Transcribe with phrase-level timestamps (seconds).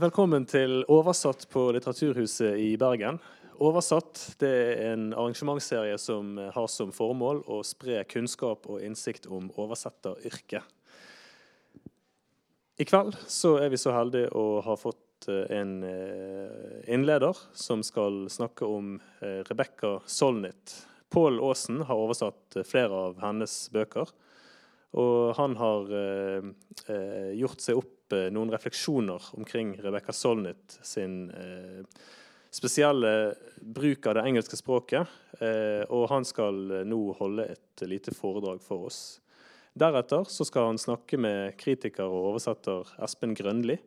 [0.00, 3.18] Velkommen til Oversatt på Litteraturhuset i Bergen.
[3.60, 10.64] Oversatt er en arrangementsserie som har som formål å spre kunnskap og innsikt om oversetteryrket.
[12.80, 18.22] I kveld er vi så heldige å ha fått eh, en eh, innleder som skal
[18.32, 20.78] snakke om eh, Rebekka Solnit.
[21.12, 24.08] Pål Aasen har oversatt flere av hennes bøker.
[24.96, 25.92] Og han har
[27.36, 31.82] gjort seg opp Eh, noen refleksjoner omkring Rebekka Solnit sin eh,
[32.50, 35.06] spesielle bruk av det engelske språket.
[35.38, 39.20] Eh, og han skal nå holde et lite foredrag for oss.
[39.78, 43.78] Deretter skal han snakke med kritiker og oversetter Espen Grønli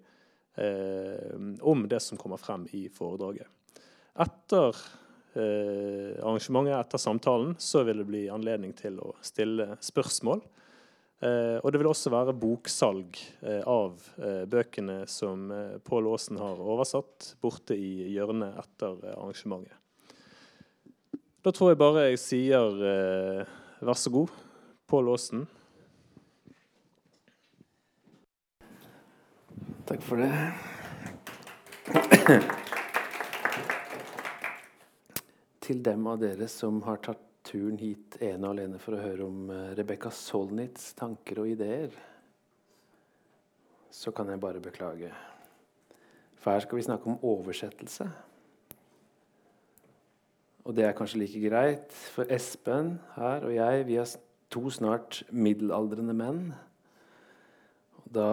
[1.66, 3.48] om det som kommer frem i foredraget.
[4.22, 4.78] Etter
[5.34, 10.44] arrangementet, etter samtalen, så vil det bli anledning til å stille spørsmål.
[11.24, 13.16] Eh, og det vil også være boksalg
[13.48, 15.46] eh, av eh, bøkene som
[15.88, 19.78] Pål Aasen har oversatt, borte i hjørnet etter arrangementet.
[21.44, 22.78] Da tror jeg bare jeg sier
[23.84, 24.32] vær så god,
[24.88, 25.46] Pål Aasen.
[29.88, 30.32] Takk for det.
[35.64, 39.28] Til dem av dere som har tatt turen hit ene og alene for å høre
[39.28, 41.94] om eh, Rebekka Solnits tanker og ideer,
[43.94, 45.12] så kan jeg bare beklage.
[46.42, 48.08] For her skal vi snakke om oversettelse.
[50.64, 54.16] Og det er kanskje like greit, for Espen her og jeg vi er
[54.54, 56.44] to snart middelaldrende menn.
[58.02, 58.32] Og da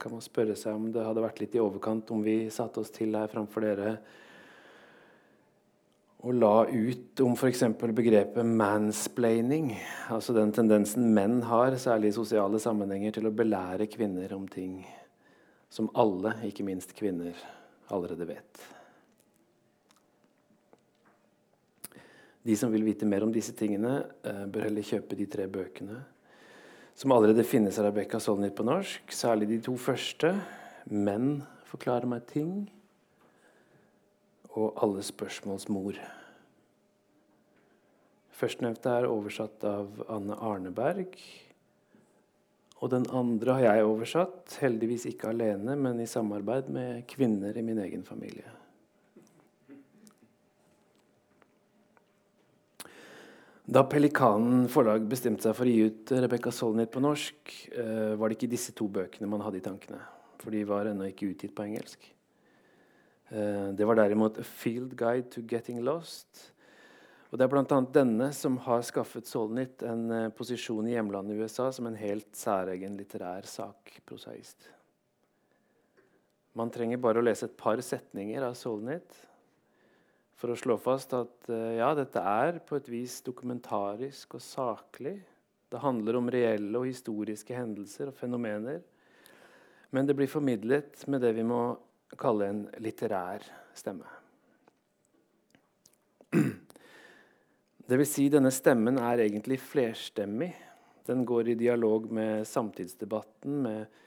[0.00, 2.92] kan man spørre seg om det hadde vært litt i overkant om vi satte oss
[2.94, 3.98] til her framfor dere
[6.24, 7.62] og la ut om f.eks.
[7.76, 9.74] begrepet 'mansplaining',
[10.08, 14.86] altså den tendensen menn har, særlig i sosiale sammenhenger, til å belære kvinner om ting
[15.68, 17.36] som alle, ikke minst kvinner,
[17.92, 18.64] allerede vet.
[22.44, 26.04] De som vil vite mer om disse tingene, eh, bør heller kjøpe de tre bøkene
[26.94, 30.40] som allerede finnes av Rebekka Solnit på norsk, særlig de to første.
[30.86, 32.70] 'Menn forklarer meg ting'
[34.54, 36.23] og 'Alle spørsmåls mor'.
[38.34, 41.14] Førstnevnte er oversatt av Anne Arneberg.
[42.82, 47.62] Og den andre har jeg oversatt, heldigvis ikke alene, men i samarbeid med kvinner i
[47.64, 48.50] min egen familie.
[53.64, 58.28] Da Pelikanen forlag bestemte seg for å gi ut Rebekka Solnit på norsk, eh, var
[58.28, 60.02] det ikke disse to bøkene man hadde i tankene.
[60.42, 62.04] For de var ennå ikke utgitt på engelsk.
[63.30, 66.52] Eh, det var derimot A Field Guide to Getting Lost
[67.34, 67.78] og Det er bl.a.
[67.90, 72.28] denne som har skaffet Solnit en eh, posisjon i hjemlandet i USA som en helt
[72.38, 74.68] særegen litterær sakprosaist.
[76.54, 79.18] Man trenger bare å lese et par setninger av Solnit
[80.38, 85.18] for å slå fast at eh, ja, dette er på et vis dokumentarisk og saklig.
[85.74, 88.78] Det handler om reelle og historiske hendelser og fenomener.
[89.90, 91.64] Men det blir formidlet med det vi må
[92.14, 93.42] kalle en litterær
[93.74, 94.20] stemme.
[97.84, 100.54] Vil si, denne stemmen er egentlig flerstemmig.
[101.04, 104.00] Den går i dialog med samtidsdebatten, med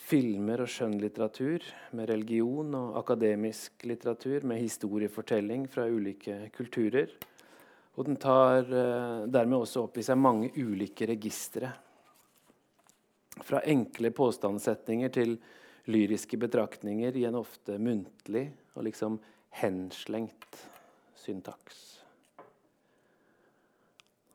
[0.00, 7.12] filmer og skjønnlitteratur, med religion og akademisk litteratur, med historiefortelling fra ulike kulturer.
[8.00, 11.68] Og den tar eh, dermed også opp i seg mange ulike registre.
[13.44, 15.36] Fra enkle påstandssetninger til
[15.92, 19.20] lyriske betraktninger i en ofte muntlig og liksom
[19.60, 20.64] henslengt
[21.20, 22.01] syntaks.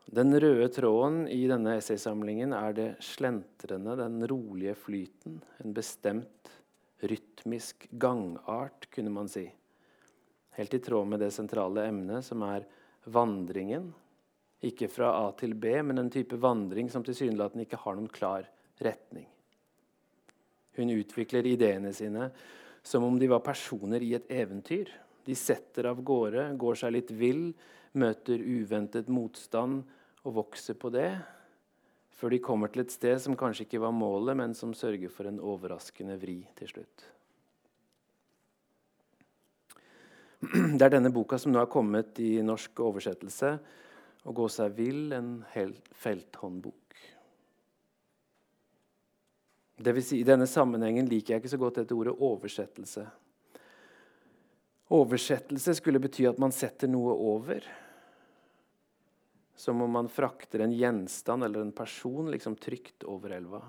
[0.08, 5.34] Den røde tråden i denne essaysamlingen er det slentrende, den rolige flyten.
[5.60, 6.48] En bestemt
[7.04, 9.44] rytmisk gangart, kunne man si.
[10.56, 12.64] Helt i tråd med det sentrale emnet, som er
[13.04, 13.90] vandringen.
[14.64, 18.48] Ikke fra A til B, men en type vandring som tilsynelatende ikke har noen klar
[18.80, 19.28] retning.
[20.78, 22.30] Hun utvikler ideene sine
[22.82, 24.88] som om de var personer i et eventyr.
[25.28, 27.50] De setter av gårde, går seg litt vill,
[27.92, 29.84] møter uventet motstand
[30.28, 31.10] og vokser på det
[32.18, 35.28] før de kommer til et sted som kanskje ikke var målet, men som sørger for
[35.30, 37.04] en overraskende vri til slutt.
[40.78, 43.58] Det er denne boka som nå har kommet i norsk oversettelse.
[44.26, 45.44] 'Å gå seg vill', en
[45.94, 46.96] felthåndbok.
[49.78, 53.06] Det vil si, I denne sammenhengen liker jeg ikke så godt dette ordet 'oversettelse'.
[54.90, 57.62] Oversettelse skulle bety at man setter noe over
[59.58, 63.62] som om man frakter en gjenstand eller en person liksom trygt over elva.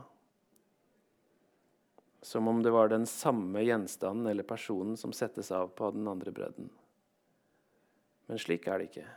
[2.22, 6.32] Som om det var den samme gjenstanden eller personen som settes av på den andre
[6.32, 6.70] bredden.
[8.30, 9.08] Men slik er det ikke.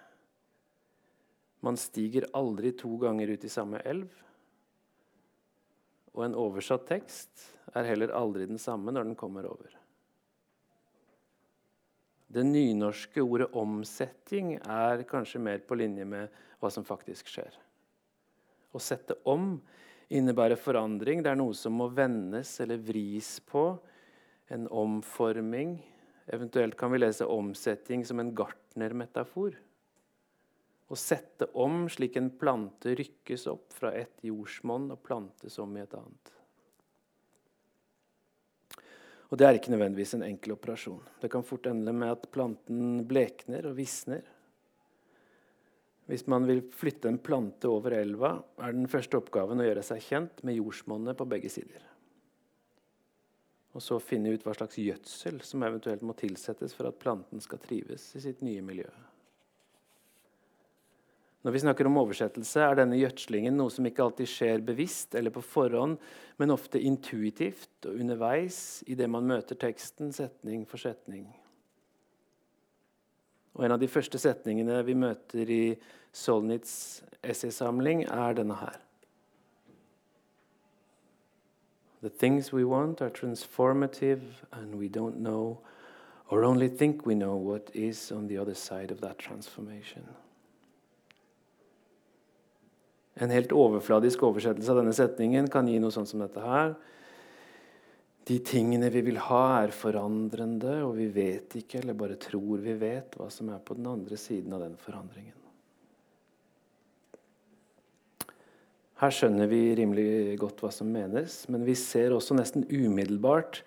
[1.60, 4.08] Man stiger aldri to ganger ut i samme elv.
[6.16, 9.81] Og en oversatt tekst er heller aldri den samme når den kommer over.
[12.32, 16.28] Det nynorske ordet 'omsetting' er kanskje mer på linje med
[16.60, 17.52] hva som faktisk skjer.
[18.72, 19.60] Å sette om
[20.08, 21.20] innebærer forandring.
[21.22, 23.78] Det er noe som må vendes eller vris på.
[24.48, 25.76] En omforming.
[26.32, 29.52] Eventuelt kan vi lese 'omsetting' som en gartnermetafor.
[30.88, 35.80] Å sette om slik en plante rykkes opp fra et jordsmonn og plantes om i
[35.80, 36.32] et annet.
[39.32, 41.00] Og det er ikke nødvendigvis en enkel operasjon.
[41.22, 44.26] Det kan fort ende med at planten blekner og visner.
[46.10, 50.04] Hvis man vil flytte en plante over elva, er den første oppgaven å gjøre seg
[50.04, 51.86] kjent med jordsmonnet på begge sider.
[53.72, 57.62] Og så finne ut hva slags gjødsel som eventuelt må tilsettes for at planten skal
[57.62, 58.90] trives i sitt nye miljø.
[61.42, 65.34] Når vi snakker om oversettelse, er denne gjødslingen noe som ikke alltid skjer bevisst eller
[65.34, 65.96] på forhånd,
[66.38, 71.26] men ofte intuitivt og underveis idet man møter teksten setning for setning.
[73.58, 75.64] Og En av de første setningene vi møter i
[76.12, 78.78] Solnits essaysamling, er denne her.
[82.02, 84.22] The things we want are transformative,
[84.52, 85.58] and we don't know
[86.30, 90.02] or only think we know what is on the other side of that transformation.
[93.20, 96.72] En helt overfladisk oversettelse av denne setningen kan gi noe sånt som dette her.
[98.24, 102.76] De tingene vi vil ha, er forandrende, og vi vet ikke, eller bare tror vi
[102.78, 105.36] vet, hva som er på den andre siden av den forandringen.
[109.02, 113.64] Her skjønner vi rimelig godt hva som menes, men vi ser også nesten umiddelbart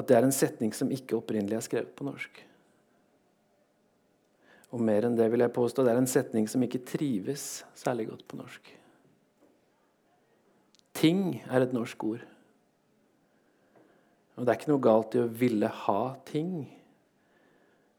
[0.00, 2.40] at det er en setning som ikke opprinnelig er skrevet på norsk.
[4.72, 8.08] Og mer enn det vil jeg påstå, det er en setning som ikke trives særlig
[8.08, 8.72] godt på norsk.
[10.98, 12.24] Ting er et norsk ord.
[14.38, 16.66] Og det er ikke noe galt i å ville ha ting.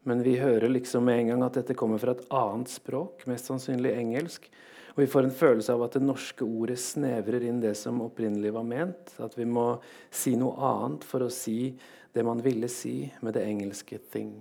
[0.07, 3.48] Men vi hører liksom med en gang at dette kommer fra et annet språk, mest
[3.48, 4.48] sannsynlig engelsk.
[4.96, 8.54] Og vi får en følelse av at det norske ordet snevrer inn det som opprinnelig
[8.56, 9.13] var ment.
[9.24, 9.68] At vi må
[10.12, 11.74] si noe annet for å si
[12.16, 14.34] det man ville si med det engelske 'thing'.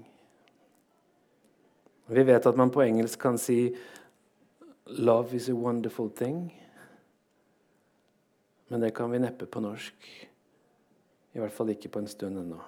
[2.09, 3.77] Vi vet at man på engelsk kan si
[4.87, 6.51] 'love is a wonderful thing'.
[8.69, 10.09] Men det kan vi neppe på norsk.
[11.33, 12.59] I hvert fall ikke på en stund ennå.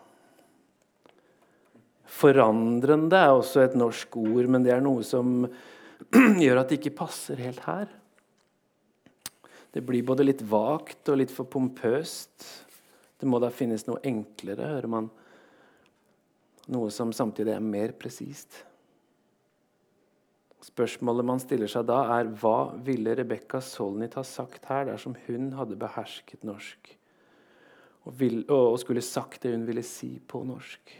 [2.10, 5.44] Forandrende er også et norsk ord, men det er noe som
[6.44, 7.90] gjør at det ikke passer helt her.
[9.70, 12.48] Det blir både litt vagt og litt for pompøst.
[13.20, 15.10] Det må da finnes noe enklere, hører man.
[16.74, 18.64] Noe som samtidig er mer presist.
[20.60, 25.54] Spørsmålet man stiller seg da, er hva ville Rebekka Solnit ha sagt her dersom hun
[25.56, 26.96] hadde behersket norsk
[28.04, 30.92] og, vil, og skulle sagt det hun ville si på norsk?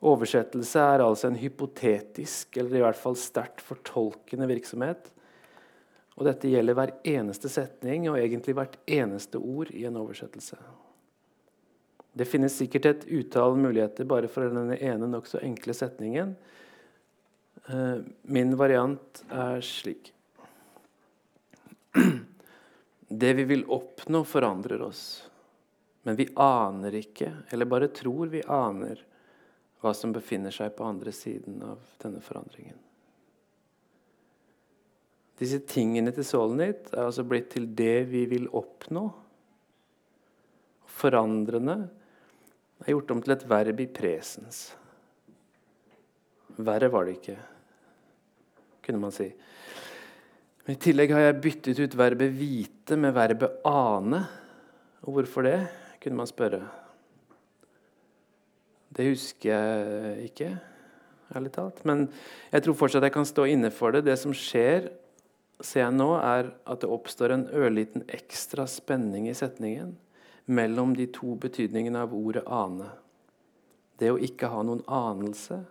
[0.00, 5.10] Oversettelse er altså en hypotetisk, eller i hvert fall sterkt fortolkende virksomhet.
[6.16, 10.56] Og dette gjelder hver eneste setning og egentlig hvert eneste ord i en oversettelse.
[12.16, 16.34] Det finnes sikkert et utall muligheter bare for denne ene nokså enkle setningen.
[17.68, 20.12] Eh, min variant er slik
[23.08, 25.28] Det vi vil oppnå, forandrer oss.
[26.02, 29.02] Men vi aner ikke, eller bare tror vi aner,
[29.80, 32.78] hva som befinner seg på andre siden av denne forandringen.
[35.40, 39.06] Disse tingene til Solnit er altså blitt til det vi vil oppnå.
[41.00, 41.78] Forandrende
[42.84, 44.68] er gjort om til et verb i presens.
[46.66, 47.36] Verre var det ikke,
[48.84, 49.28] kunne man si.
[50.66, 54.24] Men I tillegg har jeg byttet ut verbet 'vite' med verbet 'ane'.
[55.02, 55.68] Og hvorfor det,
[56.02, 56.68] kunne man spørre.
[58.96, 60.58] Det husker jeg ikke,
[61.34, 61.84] ærlig talt.
[61.84, 62.08] Men
[62.52, 64.04] jeg tror fortsatt jeg kan stå inne for det.
[64.04, 64.90] Det som skjer,
[65.60, 69.96] ser jeg nå, er at det oppstår en ørliten ekstra spenning i setningen
[70.46, 72.90] mellom de to betydningene av ordet 'ane'.
[73.98, 75.64] Det å ikke ha noen anelse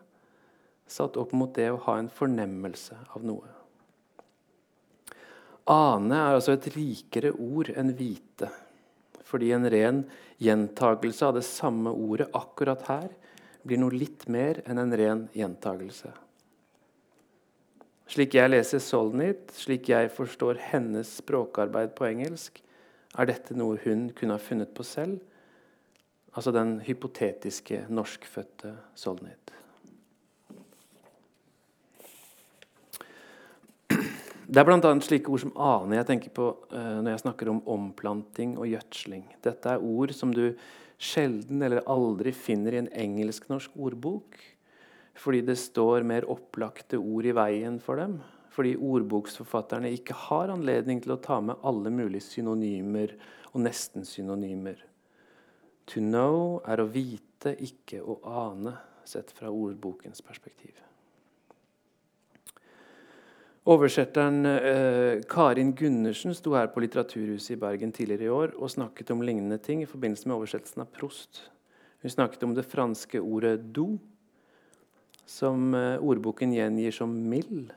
[0.89, 3.55] satt opp mot det å ha en fornemmelse av noe.
[5.69, 8.49] Ane er altså et rikere ord enn vite,
[9.21, 9.99] fordi en ren
[10.41, 13.11] gjentagelse av det samme ordet akkurat her
[13.61, 16.09] blir noe litt mer enn en ren gjentagelse.
[18.09, 22.63] Slik jeg leser Solnit, slik jeg forstår hennes språkarbeid på engelsk,
[23.17, 25.17] Er dette noe hun kunne ha funnet på selv?
[26.37, 29.49] Altså den hypotetiske norskfødte Solnit.
[34.49, 34.93] Det er bl.a.
[35.05, 39.27] slike ord som ane jeg tenker på uh, når jeg snakker om omplanting og gjødsling.
[39.45, 40.55] Dette er ord som du
[40.97, 44.39] sjelden eller aldri finner i en engelsk-norsk ordbok,
[45.21, 48.17] fordi det står mer opplagte ord i veien for dem.
[48.49, 53.13] Fordi ordboksforfatterne ikke har anledning til å ta med alle mulige synonymer
[53.53, 54.81] og nesten-synonymer.
[55.93, 58.17] To know er å vite, ikke å
[58.49, 58.73] ane,
[59.05, 60.88] sett fra ordbokens perspektiv.
[63.69, 69.11] Oversetteren eh, Karin Gundersen sto her på Litteraturhuset i Bergen tidligere i år og snakket
[69.13, 71.43] om lignende ting i forbindelse med oversettelsen av Prost.
[72.01, 73.99] Hun snakket om det franske ordet 'do',
[75.25, 77.69] som eh, ordboken gjengir som 'mild',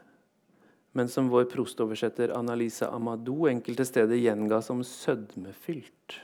[0.92, 6.20] men som vår prostoversetter Annalisa Amadou enkelte steder gjenga som 'sødmefylt'.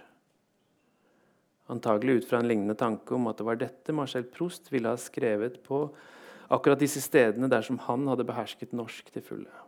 [1.69, 4.97] Antagelig ut fra en lignende tanke om at det var dette Marcel Proust ville ha
[4.97, 5.91] skrevet på
[6.49, 9.65] akkurat disse stedene dersom han hadde behersket norsk til fulle.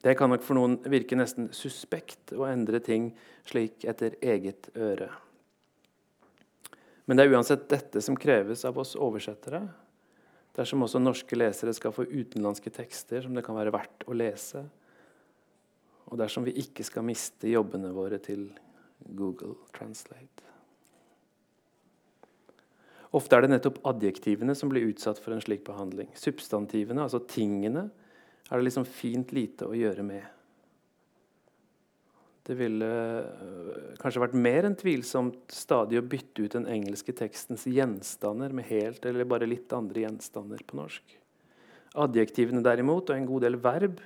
[0.00, 3.10] Det kan nok for noen virke nesten suspekt å endre ting
[3.48, 5.10] slik etter eget øre.
[7.04, 9.64] Men det er uansett dette som kreves av oss oversettere
[10.56, 14.64] dersom også norske lesere skal få utenlandske tekster som det kan være verdt å lese,
[16.10, 18.48] og dersom vi ikke skal miste jobbene våre til
[19.16, 20.49] Google Translate.
[23.16, 26.12] Ofte er det nettopp adjektivene som blir utsatt for en slik behandling.
[26.14, 27.88] Substantivene, altså tingene,
[28.50, 30.26] er det liksom fint lite å gjøre med.
[32.46, 37.66] Det ville øh, kanskje vært mer enn tvilsomt stadig å bytte ut den engelske tekstens
[37.70, 41.16] gjenstander med helt eller bare litt andre gjenstander på norsk.
[42.00, 44.00] Adjektivene derimot, og en god del verb,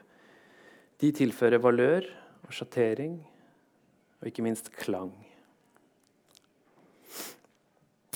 [1.00, 2.08] de tilfører valør
[2.44, 3.16] og sjattering,
[4.20, 5.12] og ikke minst klang.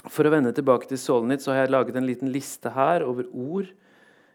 [0.09, 3.29] For å vende tilbake til Solnit så har jeg laget en liten liste her over
[3.33, 3.69] ord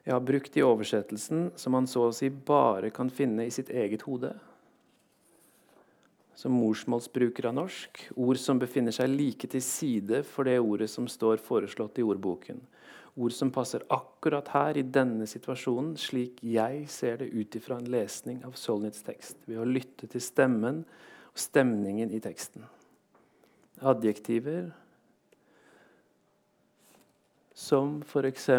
[0.03, 3.69] jeg har brukt i oversettelsen som man så å si bare kan finne i sitt
[3.71, 4.33] eget hode.
[6.35, 8.01] Som morsmålsbruker av norsk.
[8.19, 12.59] Ord som befinner seg like til side for det ordet som står foreslått i ordboken.
[13.15, 17.91] Ord som passer akkurat her i denne situasjonen, slik jeg ser det ut ifra en
[17.93, 20.81] lesning av Solnits tekst, ved å lytte til stemmen
[21.29, 22.65] og stemningen i teksten.
[23.85, 24.71] Adjektiver
[27.53, 28.49] som f.eks.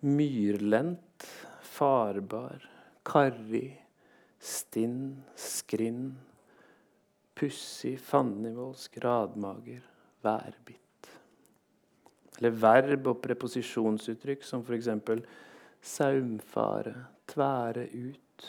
[0.00, 1.26] myrlendt,
[1.62, 2.64] farbar,
[3.02, 3.86] karrig,
[4.40, 6.14] stinn, skrinn,
[7.34, 9.82] pussig, fandenivoldsk, radmager,
[10.22, 11.10] værbitt.
[12.38, 14.88] Eller verb og preposisjonsuttrykk som f.eks.
[15.80, 16.94] saumfare,
[17.28, 18.46] tvære ut,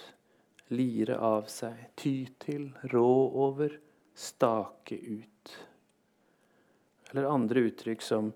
[0.71, 3.09] lire av seg, ty til, rå
[3.45, 3.75] over,
[4.15, 5.57] stake ut.
[7.11, 8.31] Eller andre uttrykk som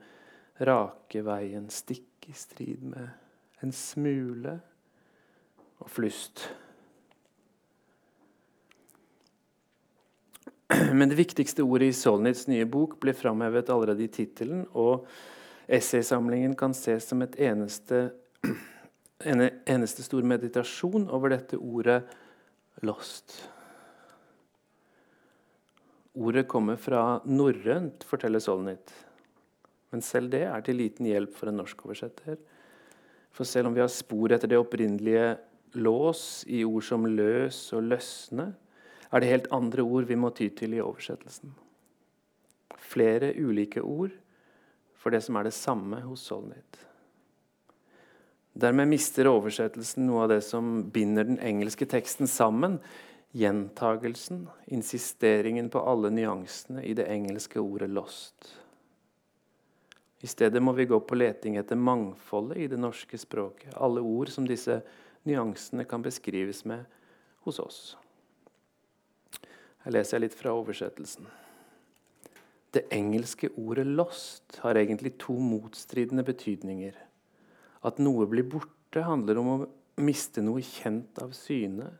[0.64, 4.60] rake veien, stikk i strid med en smule
[5.84, 6.46] og flust.
[10.96, 15.06] Men det viktigste ordet i Solnits nye bok ble framhevet allerede i tittelen, og
[15.68, 18.08] essaysamlingen kan ses som eneste,
[19.30, 22.02] en eneste stor meditasjon over dette ordet
[22.82, 23.38] 'lost'.
[26.16, 29.05] Ordet kommer fra norrønt, forteller Solnit.
[29.96, 32.36] Men selv det er til liten hjelp for en norskoversetter.
[33.32, 35.38] For selv om vi har spor etter det opprinnelige
[35.80, 38.50] lås i ord som løs og løsne,
[39.08, 41.54] er det helt andre ord vi må ty til i oversettelsen.
[42.75, 44.12] Flere ulike ord
[45.00, 46.82] for det som er det samme hos Solnit.
[48.52, 52.82] Dermed mister oversettelsen noe av det som binder den engelske teksten sammen.
[53.36, 54.44] Gjentagelsen,
[54.75, 58.65] insisteringen på alle nyansene i det engelske ordet 'lost'.
[60.25, 63.75] I stedet må vi gå på leting etter mangfoldet i det norske språket.
[63.77, 64.79] Alle ord som disse
[65.29, 66.82] nyansene kan beskrives med
[67.46, 67.82] hos oss.
[69.86, 71.27] Her leser jeg litt fra oversettelsen.
[72.74, 76.98] Det engelske ordet 'lost' har egentlig to motstridende betydninger.
[77.86, 79.67] At noe blir borte, handler om å
[80.01, 81.91] miste noe kjent av syne.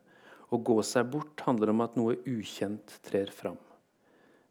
[0.50, 3.62] Å gå seg bort handler om at noe ukjent trer fram.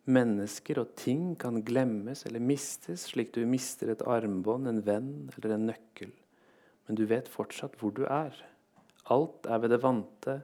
[0.05, 5.55] Mennesker og ting kan glemmes eller mistes, slik du mister et armbånd, en venn eller
[5.55, 6.13] en nøkkel.
[6.85, 8.37] Men du vet fortsatt hvor du er.
[9.13, 10.39] Alt er ved det vante,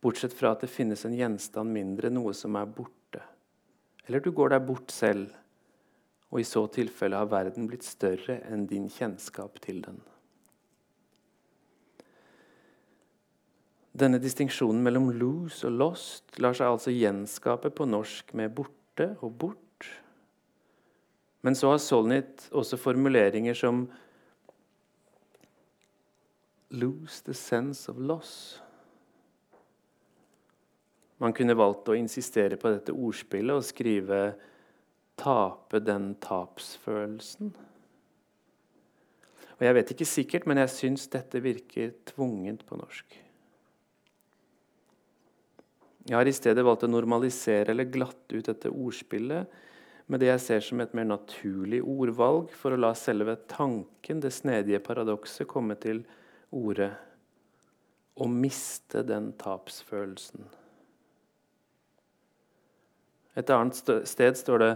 [0.00, 3.20] bortsett fra at det finnes en gjenstand mindre, noe som er borte.
[4.06, 5.28] Eller du går deg bort selv,
[6.32, 10.00] og i så tilfelle har verden blitt større enn din kjennskap til den.
[13.96, 18.52] Denne distinksjonen mellom loose og lost lar seg altså gjenskape på norsk med
[18.96, 19.86] borte og bort.
[21.42, 23.86] Men så har Solnit også formuleringer som
[26.70, 28.62] lose the sense of loss.
[31.18, 34.34] Man kunne valgt å insistere på dette ordspillet og skrive
[35.16, 37.54] 'tape den tapsfølelsen'.
[39.58, 43.25] Og Jeg vet ikke sikkert, men jeg syns dette virker tvungent på norsk.
[46.06, 49.62] Jeg har i stedet valgt å normalisere eller glatte ut dette ordspillet
[50.06, 54.30] med det jeg ser som et mer naturlig ordvalg, for å la selve tanken, det
[54.30, 56.04] snedige paradokset, komme til
[56.54, 56.92] ordet
[58.16, 60.46] Å miste den tapsfølelsen.
[63.36, 64.70] Et annet sted står det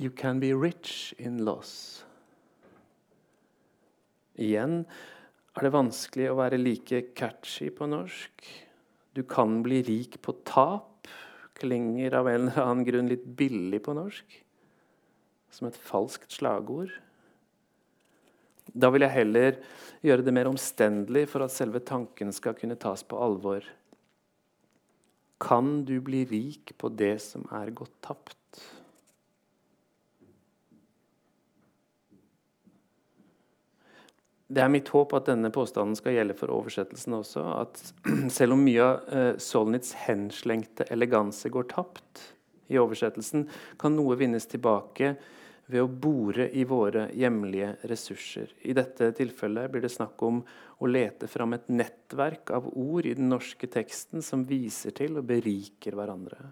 [0.00, 2.06] You can be rich in loss.
[4.40, 4.86] Igjen
[5.52, 8.46] er det vanskelig å være like catchy på norsk.
[9.12, 11.08] Du kan bli rik på tap
[11.58, 14.38] klinger av en eller annen grunn litt billig på norsk.
[15.52, 16.92] Som et falskt slagord.
[18.72, 19.58] Da vil jeg heller
[20.06, 23.66] gjøre det mer omstendelig for at selve tanken skal kunne tas på alvor.
[25.42, 28.41] Kan du bli rik på det som er gått tapt?
[34.52, 37.44] Det er mitt håp at denne påstanden skal gjelde for oversettelsen også.
[37.62, 37.80] At
[38.36, 42.26] selv om mye av uh, Solnits henslengte eleganse går tapt
[42.72, 43.46] i oversettelsen,
[43.80, 45.14] kan noe vinnes tilbake
[45.72, 48.50] ved å bore i våre hjemlige ressurser.
[48.68, 50.42] I dette tilfellet blir det snakk om
[50.82, 55.28] å lete fram et nettverk av ord i den norske teksten som viser til og
[55.30, 56.50] beriker hverandre.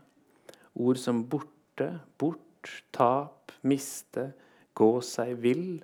[0.80, 1.90] Ord som borte,
[2.20, 4.30] bort, tap, miste,
[4.72, 5.80] gå seg vill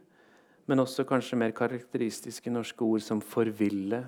[0.66, 4.04] men også kanskje mer karakteristiske norske ord som forville,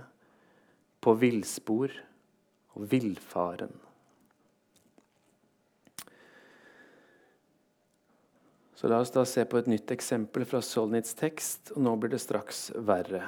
[0.98, 1.92] på villspor
[2.74, 3.70] og villfaren.
[8.78, 12.12] Så La oss da se på et nytt eksempel fra Solnits tekst, og nå blir
[12.12, 13.24] det straks verre.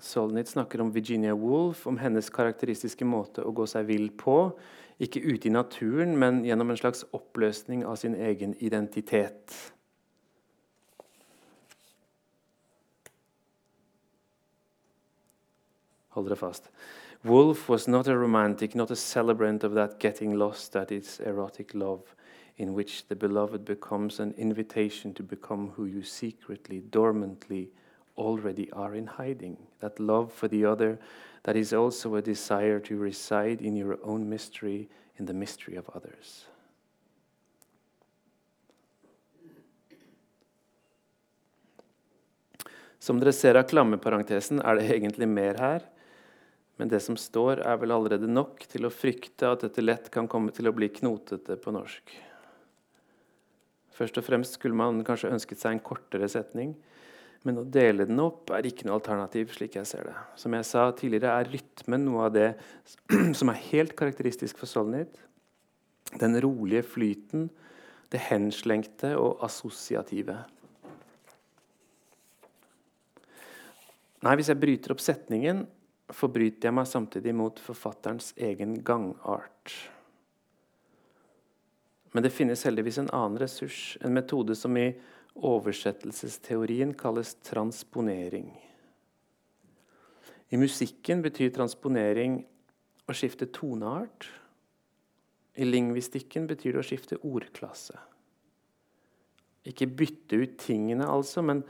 [0.00, 4.54] Solnit snakker om Virginia Woolf, om hennes karakteristiske måte å gå seg vill på.
[4.96, 9.52] Ikke ute i naturen, men gjennom en slags oppløsning av sin egen identitet.
[16.16, 16.70] Hold dere fast.
[17.24, 21.74] Wolf was not a romantic, not a celebrant of that getting lost that is erotic
[21.74, 22.14] love,
[22.56, 27.68] in which the beloved becomes an invitation to become who you secretly, dormantly
[28.16, 29.58] already are in hiding.
[29.80, 30.98] That love for the other
[31.42, 35.90] that is also a desire to reside in your own mystery, in the mystery of
[35.94, 36.46] others.
[42.98, 45.84] Som dere ser av klammeparentesen, er det egentlig mer her.
[46.76, 50.28] Men det som står, er vel allerede nok til å frykte at dette lett kan
[50.28, 52.12] komme til å bli knotete på norsk.
[53.96, 56.74] Først og fremst skulle man kanskje ønsket seg en kortere setning,
[57.48, 59.54] men å dele den opp er ikke noe alternativ.
[59.54, 60.16] slik jeg ser det.
[60.36, 62.48] Som jeg sa tidligere, er rytmen noe av det
[63.38, 65.16] som er helt karakteristisk for Solnit.
[66.20, 67.48] Den rolige flyten,
[68.12, 70.36] det henslengte og assosiative.
[74.26, 75.64] Nei, Hvis jeg bryter opp setningen,
[76.14, 79.74] forbryter jeg meg samtidig mot forfatterens egen gangart.
[82.14, 84.88] Men det finnes heldigvis en annen ressurs, en metode som i
[85.36, 88.48] oversettelsesteorien kalles transponering.
[90.48, 92.38] I musikken betyr transponering
[93.06, 94.28] å skifte toneart.
[95.56, 97.98] I lingvistikken betyr det å skifte ordklasse.
[99.66, 101.64] Ikke bytte ut tingene, altså, men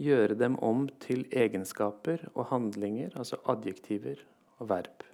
[0.00, 4.22] gjøre dem om til egenskaper og handlinger, altså adjektiver
[4.58, 5.04] og verb.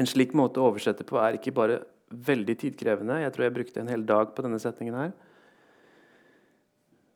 [0.00, 1.82] En slik måte å oversette på er ikke bare
[2.12, 3.20] veldig tidkrevende.
[3.22, 5.12] Jeg tror jeg brukte en hel dag på denne setningen her.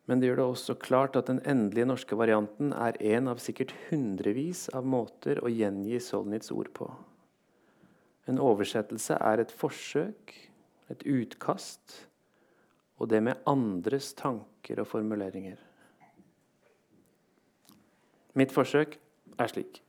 [0.07, 3.75] Men det gjør det også klart at den endelige norske varianten er en av sikkert
[3.88, 6.87] hundrevis av måter å gjengi Solnits ord på.
[8.31, 10.35] En oversettelse er et forsøk,
[10.90, 12.07] et utkast,
[12.96, 15.59] og det med andres tanker og formuleringer.
[18.37, 18.96] Mitt forsøk
[19.40, 19.80] er slik.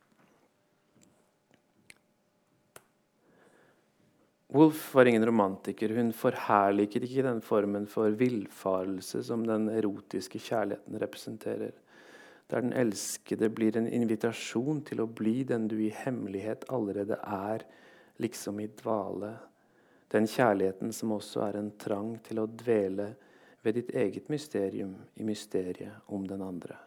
[4.56, 5.92] Wolf var ingen romantiker.
[5.96, 11.76] Hun forherliket ikke den formen for villfarelse som den erotiske kjærligheten representerer.
[12.48, 17.68] Der den elskede blir en invitasjon til å bli den du i hemmelighet allerede er,
[18.24, 19.36] liksom i dvale
[20.14, 23.12] den kjærligheten som også er en trang til å dvele
[23.64, 26.78] ved ditt eget mysterium i mysteriet om den andre.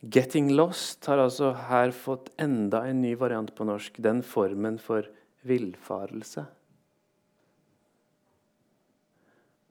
[0.00, 3.98] 'Getting Lost' har altså her fått enda en ny variant på norsk.
[4.00, 5.04] Den formen for
[5.44, 6.46] villfarelse.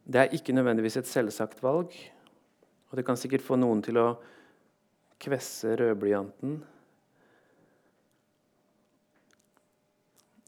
[0.06, 1.94] Det er ikke nødvendigvis et selvsagt valg.
[2.90, 4.08] Og det kan sikkert få noen til å
[5.22, 6.60] kvesse rødblyanten.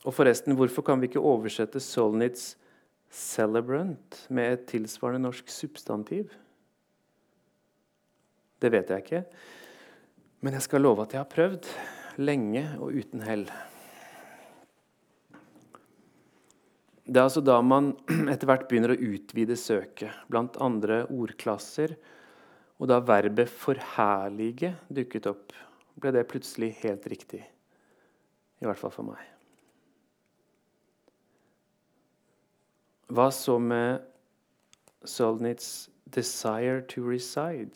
[0.01, 2.55] Og forresten, hvorfor kan vi ikke oversette Solnits
[3.11, 6.31] 'celebrant' med et tilsvarende norsk substantiv?
[8.61, 9.25] Det vet jeg ikke.
[10.41, 11.67] Men jeg skal love at jeg har prøvd.
[12.17, 13.45] Lenge og uten hell.
[17.05, 17.93] Det er altså da man
[18.33, 21.95] etter hvert begynner å utvide søket blant andre ordklasser.
[22.81, 25.53] Og da verbet 'forherlige' dukket opp,
[26.01, 27.43] ble det plutselig helt riktig.
[28.61, 29.40] I hvert fall for meg.
[33.12, 34.02] Hva så med
[35.04, 37.76] Solnits 'desire to reside'?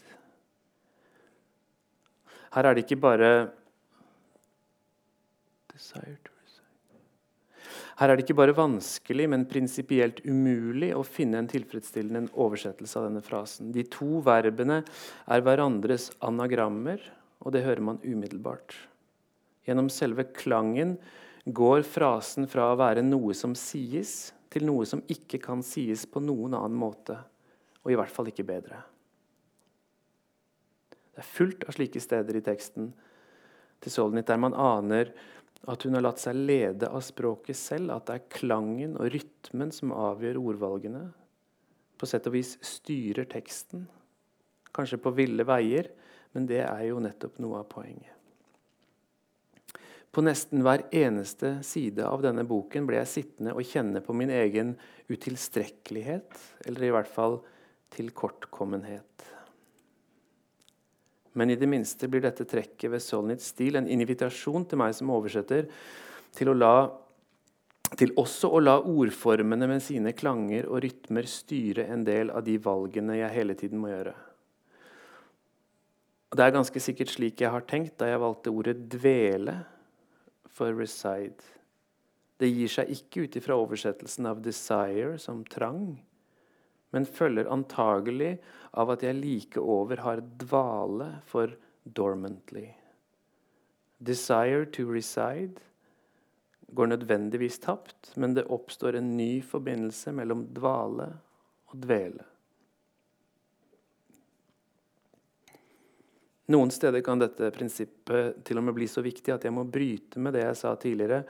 [2.56, 3.52] Her er det ikke bare
[7.96, 13.08] her er det ikke bare vanskelig, men prinsipielt umulig å finne en tilfredsstillende oversettelse av
[13.10, 13.72] denne frasen.
[13.76, 14.82] De to verbene
[15.28, 17.00] er hverandres anagrammer,
[17.44, 18.76] og det hører man umiddelbart.
[19.68, 20.98] Gjennom selve klangen
[21.46, 26.22] går frasen fra å være noe som sies, til noe som ikke kan sies på
[26.24, 27.18] noen annen måte,
[27.84, 28.80] og i hvert fall ikke bedre.
[31.12, 32.90] Det er fullt av slike steder i teksten
[33.84, 35.12] til Solnit der man aner
[35.72, 39.72] at hun har latt seg lede av språket selv, at det er klangen og rytmen
[39.76, 41.04] som avgjør ordvalgene.
[41.96, 43.88] På sett og vis styrer teksten.
[44.76, 45.90] Kanskje på ville veier,
[46.36, 48.15] men det er jo nettopp noe av poenget.
[50.16, 54.30] På nesten hver eneste side av denne boken ble jeg sittende og kjenne på min
[54.32, 54.70] egen
[55.12, 56.38] utilstrekkelighet,
[56.70, 57.42] eller i hvert fall
[57.92, 59.26] tilkortkommenhet.
[61.36, 65.12] Men i det minste blir dette trekket ved Solnits stil en invitasjon til meg som
[65.12, 65.68] oversetter,
[66.32, 66.88] til, å la,
[68.00, 72.56] til også å la ordformene med sine klanger og rytmer styre en del av de
[72.56, 74.16] valgene jeg hele tiden må gjøre.
[76.32, 79.75] Og det er ganske sikkert slik jeg har tenkt da jeg valgte ordet 'dvele'
[80.56, 81.44] for 'reside'.
[82.40, 86.00] Det gir seg ikke ut ifra oversettelsen av 'desire' som trang,
[86.92, 88.38] men følger antagelig
[88.74, 92.70] av at jeg like over har dvale for dormantly.
[94.00, 95.60] Desire to reside
[96.76, 101.12] går nødvendigvis tapt, men det oppstår en ny forbindelse mellom dvale
[101.72, 102.24] og dvele.
[106.54, 110.22] Noen steder kan dette prinsippet til og med bli så viktig at jeg må bryte
[110.22, 111.24] med det jeg sa tidligere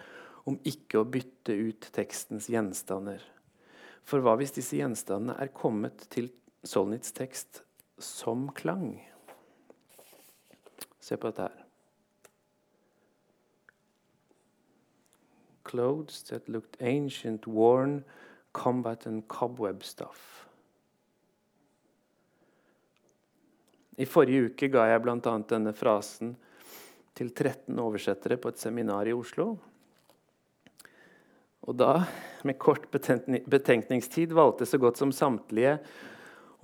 [0.46, 3.22] om ikke å bytte ut tekstens gjenstander.
[4.06, 6.30] For hva hvis disse gjenstandene er kommet til
[6.66, 7.64] Solnits tekst
[8.02, 8.98] som klang.
[11.00, 11.62] Se på dette her.
[15.66, 18.04] Clothes that looked ancient, worn,
[18.54, 20.45] combat and cobweb stuff.
[23.96, 25.38] I forrige uke ga jeg bl.a.
[25.48, 26.34] denne frasen
[27.16, 29.54] til 13 oversettere på et seminar i Oslo.
[31.66, 32.04] Og da,
[32.46, 35.80] med kort betenkningstid, valgte så godt som samtlige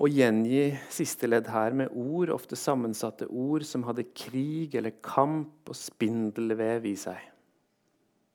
[0.02, 5.72] å gjengi siste ledd her med ord, ofte sammensatte ord, som hadde krig eller kamp
[5.72, 7.20] og spindelvev i seg.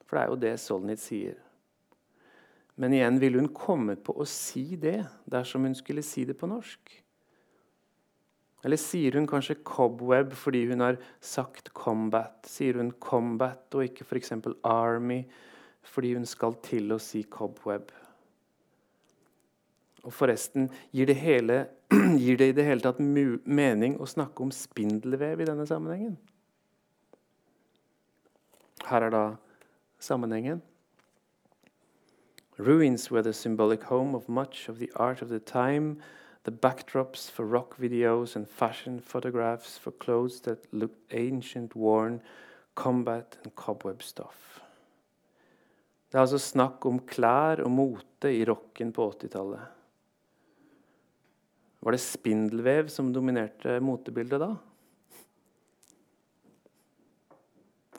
[0.07, 1.39] For det er jo det Solnit sier.
[2.77, 6.49] Men igjen, ville hun kommet på å si det dersom hun skulle si det på
[6.51, 7.06] norsk?
[8.67, 12.47] Eller sier hun kanskje 'cobweb' fordi hun har sagt 'combat'?
[12.51, 14.33] Sier hun 'combat' og ikke f.eks.
[14.65, 15.25] 'army'
[15.83, 17.95] fordi hun skal til å si 'cobweb'?
[20.03, 21.67] Og forresten, gir det, hele,
[22.25, 26.19] gir det i det hele tatt mening å snakke om spindelvev i denne sammenhengen?
[28.87, 29.25] Her er da
[29.99, 30.63] sammenhengen.
[32.59, 36.03] Ruins were the symbolic home of much of the art of the time,
[36.47, 42.21] the backdrops for rock videos and fashion photographs for clothes that looked ancient, worn,
[42.77, 44.61] combat and cobweb stuff.
[46.07, 49.75] Det er altså snakk om klær og mote i rocken på 80-tallet.
[51.83, 54.53] Var det spindelvev som dominerte motebildet da?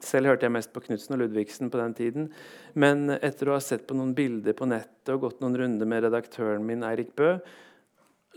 [0.07, 2.31] Selv hørte jeg mest på Knutsen og Ludvigsen på den tiden.
[2.79, 6.05] Men etter å ha sett på noen bilder på nettet og gått noen runder med
[6.07, 7.33] redaktøren min, Eirik Bø,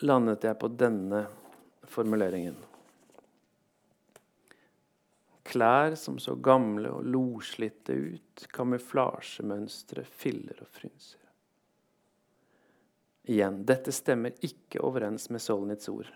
[0.02, 1.24] landet jeg på denne
[1.90, 2.56] formuleringen.
[5.50, 11.18] Klær som så gamle og loslitte ut, kamuflasjemønstre, filler og frynser.
[13.30, 16.08] Igjen, dette stemmer ikke overens med Solnits ord.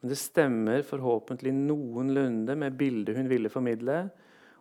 [0.00, 4.02] Men det stemmer forhåpentlig noenlunde med bildet hun ville formidle.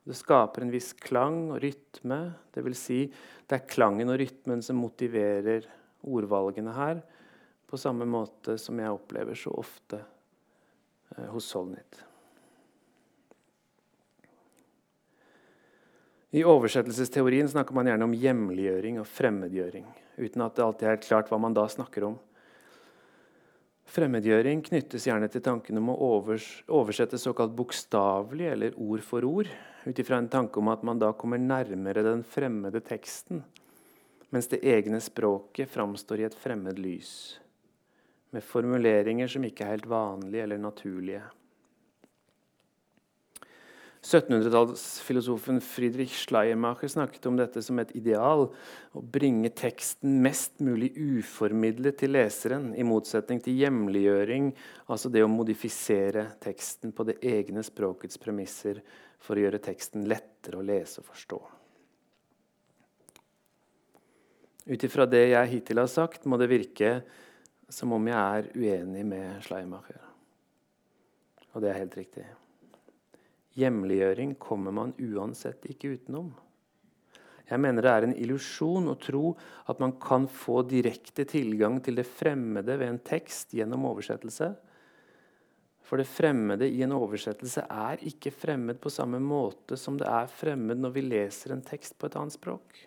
[0.03, 2.19] Det skaper en viss klang og rytme.
[2.51, 2.99] Det vil si,
[3.47, 5.67] det er klangen og rytmen som motiverer
[6.03, 7.01] ordvalgene her,
[7.73, 9.97] på samme måte som jeg opplever så ofte
[11.17, 12.03] eh, hos Solnit.
[16.37, 19.89] I oversettelsesteorien snakker man gjerne om hjemliggjøring og fremmedgjøring,
[20.21, 22.21] uten at det alltid er klart hva man da snakker om.
[23.89, 29.49] Fremmedgjøring knyttes gjerne til tanken om å oversette såkalt bokstavelig eller ord for ord,
[29.81, 33.41] ut ifra en tanke om at man da kommer nærmere den fremmede teksten,
[34.29, 37.39] mens det egne språket framstår i et fremmed lys,
[38.33, 41.23] med formuleringer som ikke er helt vanlige eller naturlige.
[44.03, 48.49] 1700-tallsfilosofen Friedrich Schleiermacher snakket om dette som et ideal.
[48.91, 54.51] Å bringe teksten mest mulig uformidlet til leseren, i motsetning til hjemliggjøring,
[54.91, 58.83] altså det å modifisere teksten på det egne språkets premisser
[59.23, 61.43] for å gjøre teksten lettere å lese og forstå.
[64.67, 66.97] Ut ifra det jeg hittil har sagt, må det virke
[67.69, 70.01] som om jeg er uenig med Schleimacher.
[71.53, 72.25] Og det er helt riktig.
[73.57, 76.31] Hjemliggjøring kommer man uansett ikke utenom.
[77.49, 79.33] Jeg mener det er en illusjon å tro
[79.69, 84.53] at man kan få direkte tilgang til det fremmede ved en tekst gjennom oversettelse.
[85.83, 90.31] For det fremmede i en oversettelse er ikke fremmed på samme måte som det er
[90.31, 92.79] fremmed når vi leser en tekst på et annet språk.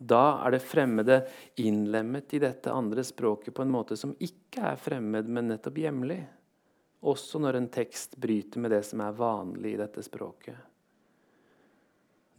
[0.00, 1.20] Da er det fremmede
[1.60, 6.22] innlemmet i dette andre språket på en måte som ikke er fremmed, men nettopp hjemlig
[7.00, 10.56] også når en tekst bryter med det som er vanlig i dette språket.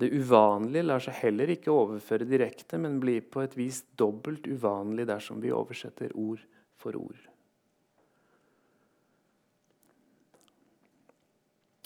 [0.01, 5.05] Det uvanlige lar seg heller ikke overføre direkte, men blir på et vis dobbelt uvanlig
[5.09, 6.41] dersom vi oversetter ord
[6.81, 7.19] for ord.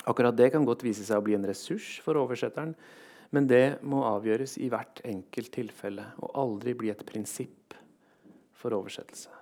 [0.06, 2.76] Akkurat det kan godt vise seg å bli en ressurs for oversetteren,
[3.36, 7.76] men det må avgjøres i hvert enkelt tilfelle og aldri bli et prinsipp
[8.56, 9.34] for oversettelse.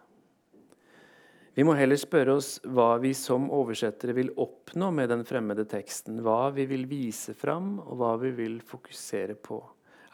[1.53, 6.17] Vi må heller spørre oss hva vi som oversettere vil oppnå med den fremmede teksten.
[6.25, 9.59] Hva vi vil vise fram, og hva vi vil fokusere på.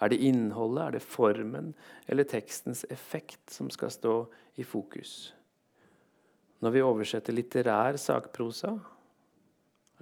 [0.03, 1.71] Er det innholdet, er det formen
[2.11, 4.15] eller tekstens effekt som skal stå
[4.59, 5.31] i fokus?
[6.59, 8.73] Når vi oversetter litterær sakprosa,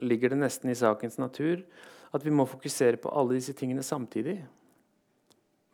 [0.01, 1.61] ligger det nesten i sakens natur
[2.15, 4.39] at vi må fokusere på alle disse tingene samtidig.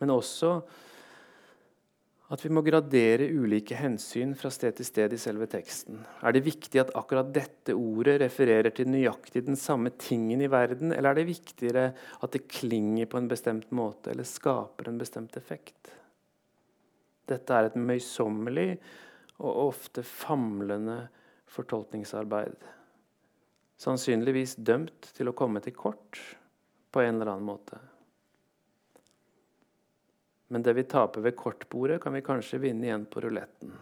[0.01, 0.57] Men også
[2.33, 5.99] at vi må gradere ulike hensyn fra sted til sted i selve teksten.
[6.25, 10.95] Er det viktig at akkurat dette ordet refererer til nøyaktig den samme tingen i verden,
[10.95, 15.37] eller er det viktigere at det klinger på en bestemt måte eller skaper en bestemt
[15.37, 15.91] effekt?
[17.29, 18.69] Dette er et møysommelig
[19.43, 21.03] og ofte famlende
[21.53, 22.57] fortolkningsarbeid.
[23.83, 26.19] Sannsynligvis dømt til å komme til kort
[26.93, 27.79] på en eller annen måte.
[30.53, 33.73] Men det vi taper ved kortbordet, kan vi kanskje vinne igjen på ruletten.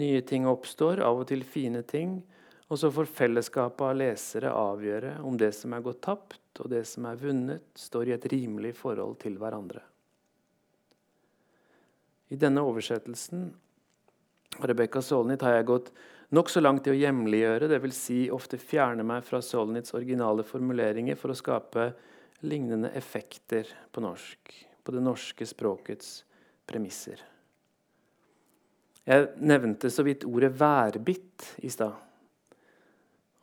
[0.00, 2.16] Nye ting oppstår, av og til fine ting,
[2.66, 6.82] og så får fellesskapet av lesere avgjøre om det som er gått tapt, og det
[6.90, 9.84] som er vunnet, står i et rimelig forhold til hverandre.
[12.32, 13.46] I denne oversettelsen
[14.58, 15.92] av Rebekka Solnit har jeg gått
[16.34, 17.96] nokså langt i å hjemliggjøre, dvs.
[17.96, 21.88] Si ofte fjerne meg fra Solnits originale formuleringer for å skape
[22.44, 26.24] lignende effekter på norsk på det norske språkets
[26.68, 27.22] premisser.
[29.04, 31.94] Jeg nevnte så vidt ordet 'værbitt' i stad.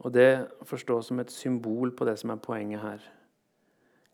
[0.01, 3.01] Og det forstås som et symbol på det som er poenget her.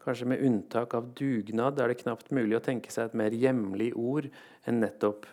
[0.03, 3.93] Kanskje med unntak av dugnad er det knapt mulig å tenke seg et mer hjemlig
[3.95, 4.29] ord
[4.65, 5.25] enn nettopp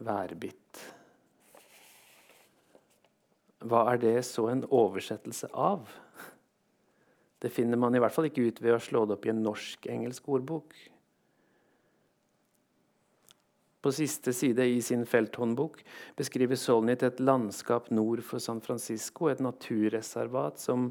[0.00, 1.03] 'værbitt'.
[3.64, 5.86] Hva er det så en oversettelse av?
[7.40, 9.42] Det finner man i hvert fall ikke ut ved å slå det opp i en
[9.44, 10.76] norsk-engelsk ordbok.
[13.84, 15.82] På siste side i sin felthåndbok
[16.16, 20.86] beskriver Solnit et landskap nord for San Francisco, et naturreservat som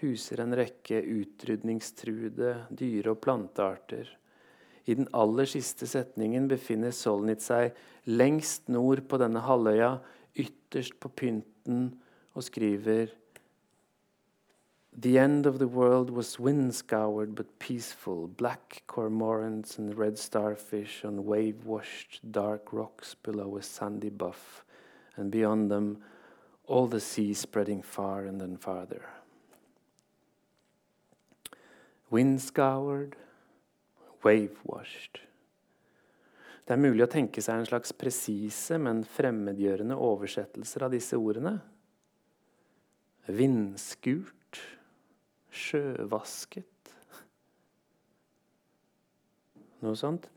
[0.00, 4.08] huser en rekke utrydningstruede dyre- og plantearter.
[4.88, 7.76] I den aller siste setningen befinner Solnit seg
[8.08, 9.98] lengst nord på denne halvøya,
[10.32, 11.90] ytterst på pynten,
[12.34, 13.06] og skriver
[14.94, 21.02] The end of the world was wind scoured but peaceful, black cormorants and red starfish
[21.04, 24.64] on wave washed dark rocks below a sandy buff,
[25.16, 26.02] and beyond them
[26.66, 29.08] all the sea spreading far and then farther.
[32.10, 33.16] Wind scoured,
[34.22, 35.20] wave washed.
[36.66, 41.56] Det er mulig å tenke seg en slags presise, men fremmedgjørende oversettelser av disse ordene.
[43.30, 44.58] Vindskurt,
[45.52, 46.66] sjøvasket
[49.82, 50.28] Noe sånt.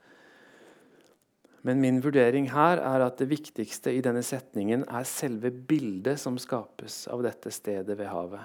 [1.66, 6.38] Men min vurdering her er at det viktigste i denne setningen er selve bildet som
[6.42, 8.42] skapes av dette stedet ved havet,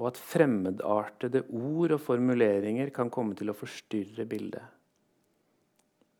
[0.00, 4.64] og at fremmedartede ord og formuleringer kan komme til å forstyrre bildet.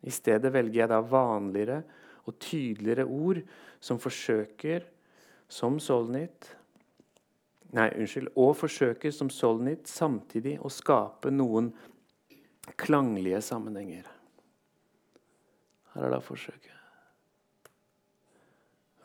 [0.00, 1.82] I stedet velger jeg da vanligere
[2.24, 3.42] og tydeligere ord
[3.80, 4.84] som forsøker,
[5.48, 6.48] som Solnit
[7.76, 8.32] Nei, unnskyld.
[8.40, 11.70] Og forsøker, som Solnit, samtidig å skape noen
[12.80, 14.08] klanglige sammenhenger.
[15.94, 16.76] Her er da forsøket.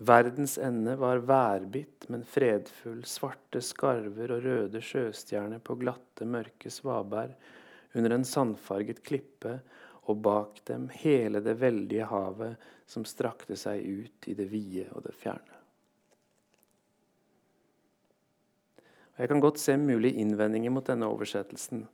[0.06, 3.06] Verdens ende var værbitt, men fredfull.
[3.08, 7.38] Svarte skarver og røde sjøstjerner på glatte, mørke svaberg
[7.96, 9.60] under en sandfarget klippe
[10.06, 15.06] og bak dem hele det veldige havet som strakte seg ut i det vide og
[15.08, 15.55] det fjerne.
[19.16, 21.86] Jeg kan godt se mulige innvendinger mot denne oversettelsen.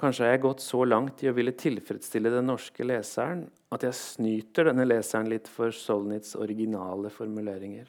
[0.00, 3.94] Kanskje har jeg gått så langt i å ville tilfredsstille den norske leseren at jeg
[3.98, 7.86] snyter denne leseren litt for Solnits originale formuleringer.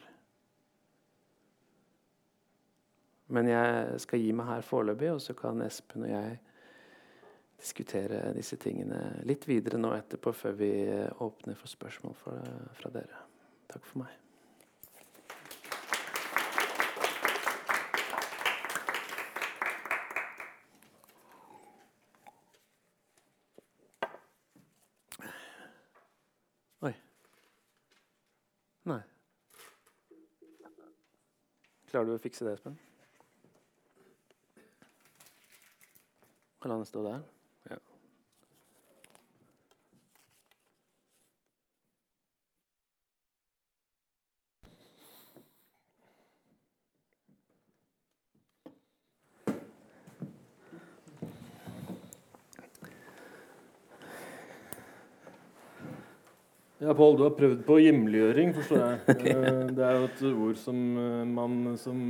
[3.34, 6.36] Men jeg skal gi meg her foreløpig, og så kan Espen og jeg
[7.58, 10.70] diskutere disse tingene litt videre nå etterpå, før vi
[11.26, 12.36] åpner for spørsmål fra,
[12.78, 13.24] fra dere.
[13.72, 14.14] Takk for meg.
[26.86, 26.92] Oi.
[28.84, 29.00] Nei.
[31.96, 32.74] Klarer du å fikse det, Espen?
[36.60, 37.22] Kan han stå der?
[37.70, 37.78] Ja.
[56.86, 58.98] Ja, Pål, du har prøvd på hjemliggjøring, forstår jeg.
[59.32, 62.02] Eh, Det er jo et ord som eh, man som,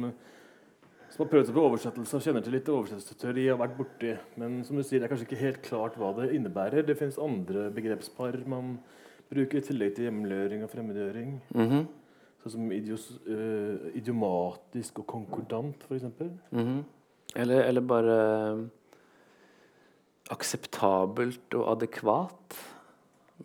[1.15, 4.11] som har prøvd seg på oversettelse og kjenner til litt oversettelsesteori, har vært borti.
[4.37, 6.85] Men som du sier, det er kanskje ikke helt klart hva det innebærer.
[6.85, 8.75] Det finnes andre begrepspar man
[9.33, 11.31] bruker i tillegg til hjemliggjøring og fremmedgjøring.
[11.57, 11.87] Mhm,
[12.45, 16.05] Sånn som idios, uh, idiomatisk og konkordant, f.eks.
[16.53, 16.77] mhm.
[17.43, 18.19] eller, eller bare
[20.31, 22.61] akseptabelt og adekvat,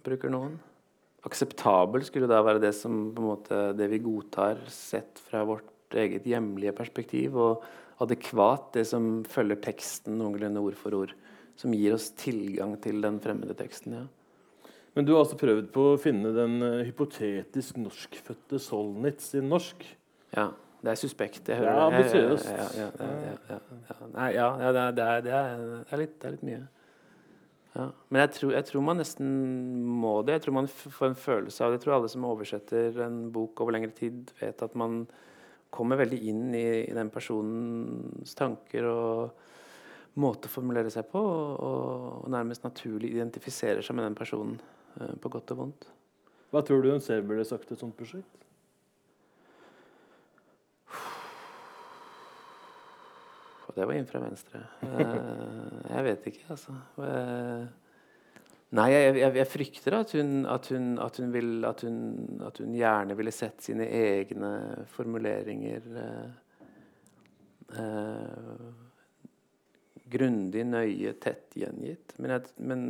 [0.06, 0.60] bruker noen.
[1.28, 5.94] Akseptabel skulle da være det som på en måte, det vi godtar sett fra vårt
[5.94, 7.66] eget hjemlige perspektiv, og
[8.02, 11.14] adekvat det som følger teksten noenlunde ord for ord.
[11.60, 13.94] Som gir oss tilgang til den fremmede teksten.
[14.00, 14.08] ja.
[14.96, 19.86] Men du har altså prøvd på å finne den eh, hypotetisk norskfødte Solnitz i norsk.
[20.36, 20.50] Ja,
[20.84, 21.48] det er suspekt.
[21.48, 22.00] Jeg hører Ja, det.
[22.02, 22.50] ambisiøst.
[22.50, 24.10] Ja, ja, ja, ja, ja, ja.
[24.18, 26.60] Nei, ja, det, er, det, er, det, er litt, det er litt mye.
[27.72, 27.88] Ja.
[28.12, 29.28] Men jeg tror, jeg tror man nesten
[30.02, 30.38] må det.
[30.38, 31.80] Jeg tror man får en følelse av det.
[31.80, 35.06] Jeg tror alle som oversetter en bok over lengre tid, vet at man
[35.72, 42.26] kommer veldig inn i, i den personens tanker og måte å formulere seg på, og,
[42.26, 44.58] og nærmest naturlig identifiserer seg med den personen,
[45.00, 45.88] eh, på godt og vondt.
[46.52, 48.41] Hva tror du en selv burde sagt til et sånt prosjekt?
[53.72, 54.60] Og det var inn fra venstre.
[54.84, 55.14] Eh,
[55.88, 56.76] jeg vet ikke, altså.
[57.00, 57.70] Eh,
[58.72, 63.18] Nei, jeg, jeg, jeg frykter at hun, at, hun, at, hun vil, at, hun, gjerne
[63.20, 64.52] ville sett sine egne
[64.94, 66.30] formuleringer eh,
[67.84, 68.62] eh,
[70.16, 72.16] grundig, nøye, tett gjengitt.
[72.20, 72.86] Men, jeg, men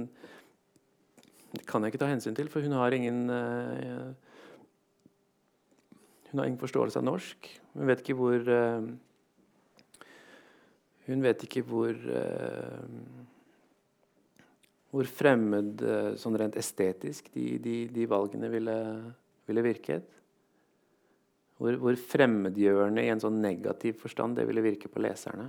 [1.56, 4.12] det kan jeg ikke ta hensyn til, for hun har ingen eh,
[6.30, 7.50] Hun har ingen forståelse av norsk.
[7.74, 8.86] Hun vet ikke hvor eh,
[11.08, 13.30] hun vet ikke hvor eh,
[14.92, 18.76] hvor fremmed eh, sånn rent estetisk de, de, de valgene ville,
[19.48, 20.18] ville virket.
[21.62, 25.48] Hvor, hvor fremmedgjørende i en sånn negativ forstand det ville virke på leserne.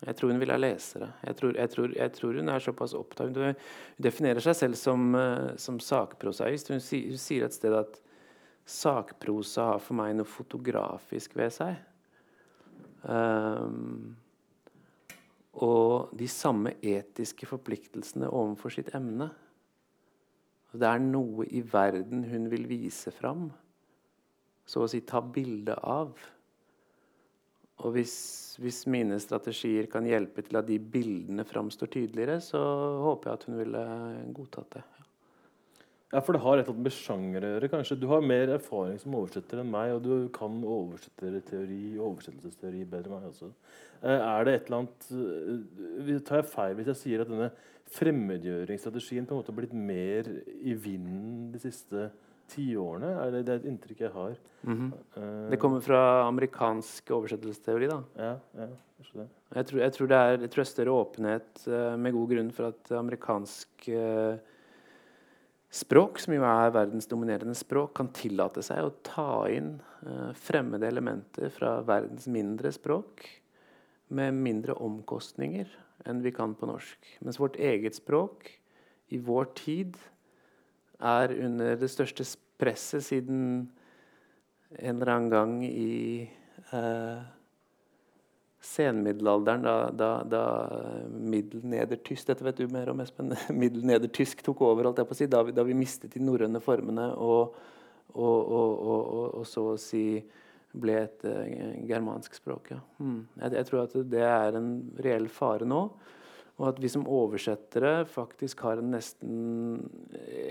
[0.00, 1.10] Jeg tror hun vil ha lesere.
[1.26, 3.58] Jeg tror, jeg tror, jeg tror hun er såpass opptatt Hun
[4.00, 6.70] definerer seg selv som, eh, som sakprosaist.
[6.70, 7.98] Hun, si, hun sier et sted at
[8.70, 11.74] sakprosa har for meg noe fotografisk ved seg.
[13.02, 14.16] Um,
[15.60, 19.30] og de samme etiske forpliktelsene overfor sitt emne.
[20.70, 23.48] Det er noe i verden hun vil vise fram,
[24.62, 26.12] så å si ta bilde av.
[27.80, 28.14] Og hvis,
[28.60, 32.60] hvis, mine strategier kan hjelpe til at de bildene framstår tydeligere, så
[33.06, 33.84] håper jeg at hun ville
[34.36, 34.84] godtatt det.
[36.10, 37.96] Ja, for det har et eller annet med sjanger å gjøre, kanskje.
[38.02, 43.12] Du har mer erfaring som oversetter enn meg, og du kan oversetterteori og oversettelsesteori bedre
[43.12, 43.50] enn meg også.
[44.02, 47.50] Eh, er det et eller annet uh, Tar jeg feil hvis jeg sier at denne
[47.94, 52.08] fremmedgjøringsstrategien på en måte har blitt mer i vinden de siste
[52.50, 53.14] tiårene?
[53.14, 54.36] Er det, det er et inntrykk jeg har.
[54.62, 54.92] Mm -hmm.
[55.16, 58.02] uh, det kommer fra amerikansk oversettelsesteori, da?
[58.16, 59.28] Ja, ja det.
[59.54, 62.66] Jeg tror, jeg tror det er jeg tror større åpenhet, uh, med god grunn, for
[62.66, 64.38] at amerikansk uh,
[65.70, 70.88] språk, som jo er verdens dominerende språk, kan tillate seg å ta inn eh, fremmede
[70.90, 73.26] elementer fra verdens mindre språk
[74.10, 75.70] med mindre omkostninger
[76.08, 77.12] enn vi kan på norsk.
[77.22, 78.48] Mens vårt eget språk
[79.14, 79.98] i vår tid
[81.00, 82.26] er under det største
[82.60, 83.70] presset siden
[84.78, 86.28] en eller annen gang i
[86.72, 87.22] uh,
[88.60, 90.44] senmiddelalderen, da, da, da
[91.08, 93.32] middelnedertysk Dette vet du mer om, Espen.
[93.62, 96.60] middelnedertysk tok over, holdt jeg på å si, da vi, da vi mistet de norrøne
[96.64, 97.56] formene og,
[98.12, 99.00] og, og,
[99.40, 100.04] og, så å si
[100.70, 101.40] ble et uh,
[101.88, 102.74] germansk språk.
[102.74, 102.80] Ja.
[103.00, 103.24] Hmm.
[103.40, 105.82] Jeg, jeg, tror at det er en reell fare nå.
[106.60, 109.80] Og at vi som oversettere faktisk har en nesten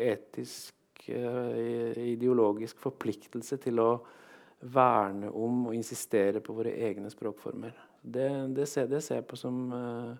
[0.01, 0.73] etisk,
[1.13, 3.91] uh, ideologisk forpliktelse til å
[4.59, 7.77] verne om og insistere på våre egne språkformer.
[8.01, 10.13] Det, det, ser, det ser jeg på som uh,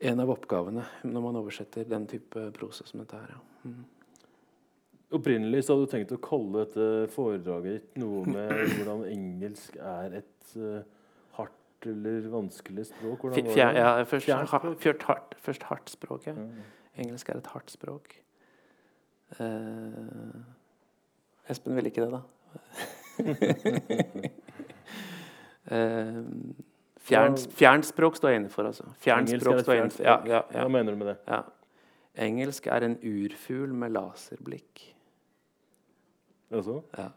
[0.00, 3.34] en av oppgavene når man oversetter den type prosa som dette her.
[3.34, 3.70] Ja.
[3.70, 3.82] Mm.
[5.18, 10.20] Opprinnelig så hadde du tenkt å kalle dette foredraget ditt noe med hvordan engelsk er
[10.22, 10.80] et uh,
[11.38, 13.26] hardt eller vanskelig språk.
[13.34, 16.30] Fjer, ja, først, først, hardt, først hardt språk.
[16.30, 16.36] Ja.
[16.38, 16.62] Mm.
[17.02, 18.14] Engelsk er et hardt språk.
[19.40, 20.38] Uh,
[21.50, 22.22] Espen vil ikke det, da.
[25.68, 28.68] Fjern, fjernspråk står jeg inne for.
[28.70, 28.86] Altså.
[29.02, 30.06] Fjernspråk står jeg inne for.
[30.06, 30.64] Ja, ja, ja.
[30.64, 31.18] Hva mener du med det?
[31.28, 31.42] Ja.
[32.20, 34.82] Engelsk er en urfugl med laserblikk.
[36.50, 36.80] Jaså?
[36.98, 37.08] Ja.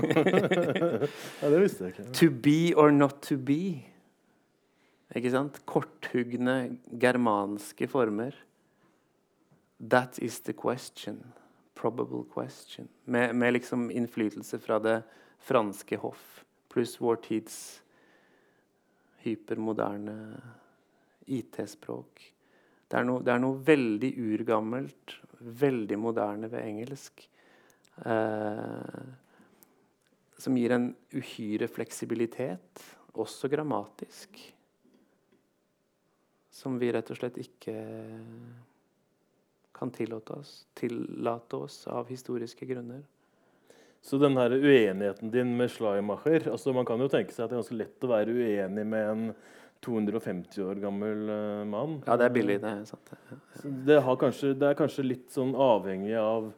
[1.42, 2.08] ja, det visste jeg ikke.
[2.18, 3.86] To be or not to be.
[5.14, 5.60] Ikke sant?
[5.66, 8.34] Korthugne germanske former.
[9.80, 11.22] That is the question.
[11.74, 12.88] Probable question.
[13.04, 15.00] Med, med liksom innflytelse fra det
[15.38, 17.82] franske hoff pluss vår tids
[19.24, 20.16] hypermoderne
[21.30, 22.22] IT-språk.
[22.90, 27.22] Det, det, er noe veldig urgammelt, veldig moderne ved engelsk.
[28.04, 29.02] Eh,
[30.40, 32.82] som gir en uhyre fleksibilitet,
[33.20, 34.40] også grammatisk.
[36.50, 37.76] Som vi rett og slett ikke
[39.76, 43.04] kan tillate oss, tillate oss av historiske grunner.
[44.00, 47.58] Så den her uenigheten din med Schleimacher altså Man kan jo tenke seg at det
[47.58, 49.26] er ganske lett å være uenig med en
[49.84, 52.00] 250 år gammel uh, mann.
[52.04, 52.58] Ja, det er billig.
[52.60, 53.12] Det er sant.
[53.30, 53.38] Ja.
[53.88, 56.50] Det, kanskje, det, er kanskje litt sånn avhengig av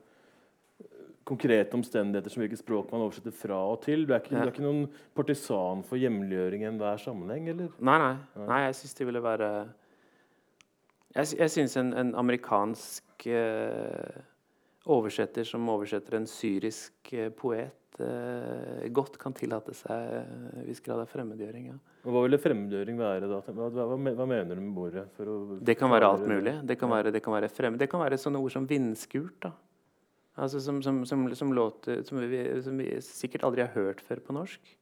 [1.29, 4.07] konkrete omstendigheter som hvilket språk man oversetter fra og til.
[4.09, 4.43] Du er ikke, ja.
[4.43, 7.71] du er ikke noen partisan for hjemliggjøring i enhver sammenheng, eller?
[7.79, 8.43] Nei, nei.
[8.49, 9.53] nei jeg syns det ville være
[11.13, 14.21] Jeg, jeg syns en, en, amerikansk uh,
[14.91, 21.03] oversetter som oversetter en syrisk eh, poet, eh, godt kan tillate seg en viss grad
[21.05, 21.69] av fremmedgjøring.
[21.71, 21.79] Ja.
[22.03, 23.29] Og Hva ville fremmedgjøring være?
[23.31, 23.41] da?
[23.47, 25.07] Hva, hva, hva mener du med ordet?
[25.63, 26.57] det kan være alt mulig.
[26.67, 27.79] Det kan være, det kan være, fremmed.
[27.79, 29.39] det kan være sånne ord som vindskurt.
[29.47, 29.53] da.
[30.43, 34.23] Altså som, som, som, som låter som vi, som vi, sikkert aldri har hørt før
[34.25, 34.77] på norsk.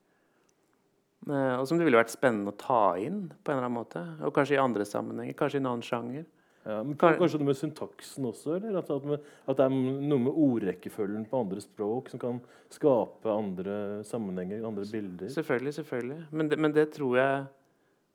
[1.29, 4.05] Eh, og som det ville vært spennende å ta inn på en eller annen måte.
[4.25, 5.37] Og kanskje i andre sammenhenger.
[5.37, 6.25] Kanskje i en annen sjanger.
[6.61, 8.59] Ja, men Kanskje noe med syntaksen også?
[8.59, 14.05] eller at, at, det er noe med ordrekkefølgen på andre språk som kan skape andre
[14.05, 15.31] sammenhenger, andre bilder?
[15.33, 15.75] Selvfølgelig.
[15.75, 16.21] selvfølgelig.
[16.31, 17.45] Men det, men det tror jeg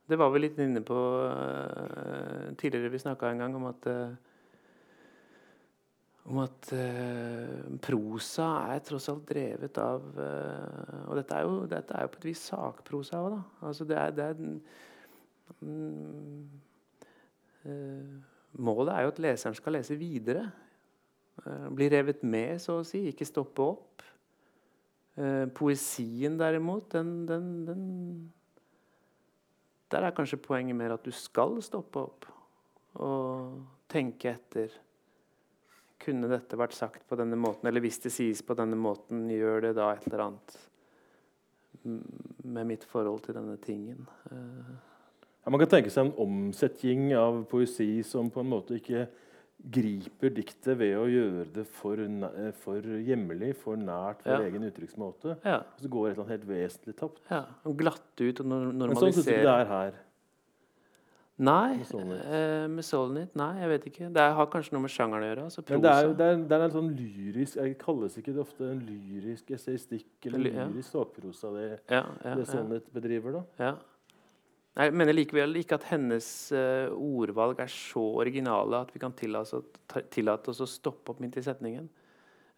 [0.05, 0.93] Det var vi litt inne på
[1.25, 2.91] uh, tidligere.
[2.93, 4.13] Vi snakka en gang om at uh,
[6.29, 10.05] om at uh, prosa er tross alt drevet av
[11.07, 13.41] Og dette er, jo, dette er jo på et vis sakprosa òg, da.
[13.65, 14.35] Altså det er, det er
[15.65, 16.45] um,
[18.55, 20.45] Målet er jo at leseren skal lese videre.
[21.43, 23.05] Eh, bli revet med, så å si.
[23.09, 24.05] Ikke stoppe opp.
[25.15, 27.83] Eh, poesien, derimot, den, den, den
[29.91, 32.25] Der er kanskje poenget mer at du skal stoppe opp
[32.99, 34.73] og tenke etter.
[36.01, 37.67] Kunne dette vært sagt på denne måten?
[37.69, 40.57] Eller hvis det sies på denne måten, gjør det da et eller annet
[41.85, 44.07] med mitt forhold til denne tingen?
[45.45, 49.05] Ja, man kan tenke seg en omsetning av poesi som på en måte ikke
[49.71, 54.39] griper diktet ved å gjøre det for, næ- for hjemlig, for nært for Ja.
[54.49, 55.37] egen uttrykksmåte.
[55.45, 55.61] Ja.
[55.79, 57.21] Så går et eller annet helt vesentlig tapt.
[57.31, 57.45] ja.
[57.65, 58.87] Og glatte ut og normaliserer.
[58.87, 59.93] Men sånn syns du ikke det er her.
[61.37, 63.27] Nei, med Solnit?
[63.27, 63.35] eh.
[63.35, 64.13] Nei, jeg vet ikke.
[64.13, 65.43] Det har kanskje noe med sjangeren å gjøre.
[65.43, 68.39] Altså Men det er, det er, det er en sånn lyrisk jeg Kalles ikke det
[68.39, 72.47] ofte en lyrisk essaystikk eller lyrisk sakprosa det, Ja, det.
[72.47, 73.43] Solnit bedriver, da?
[73.59, 73.75] Ja.
[74.75, 80.51] Jeg mener likevel ikke at hennes eh, ordvalg er så originale at vi kan tillate
[80.51, 81.85] oss, å stoppe opp midt i setningen.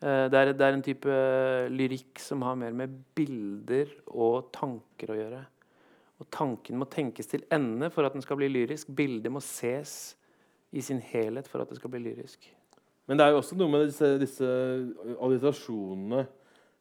[0.01, 4.49] Eh, det, er, det er en type eh, lyrikk som har mer med bilder og
[4.55, 5.43] tanker å gjøre.
[6.17, 8.89] Og tanken må tenkes til ende for at den skal bli lyrisk.
[8.97, 10.15] Bildet må ses
[10.73, 12.49] i sin helhet for at det skal bli lyrisk.
[13.05, 14.49] Men det er jo også noe med disse, disse
[15.21, 16.25] allitasjonene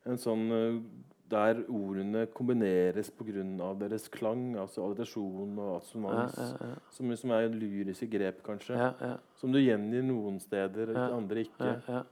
[0.09, 0.49] en sånn,
[1.31, 3.73] Der ordene kombineres pga.
[3.81, 8.77] deres klang, altså allitasjon og Ja, assonans, ja, ja, som, som er lyriske grep, kanskje.
[8.79, 9.17] ja, ja.
[9.35, 11.09] Som du gjengir noen steder, Ja.
[11.17, 11.65] andre ikke.
[11.65, 12.03] Ja, ja.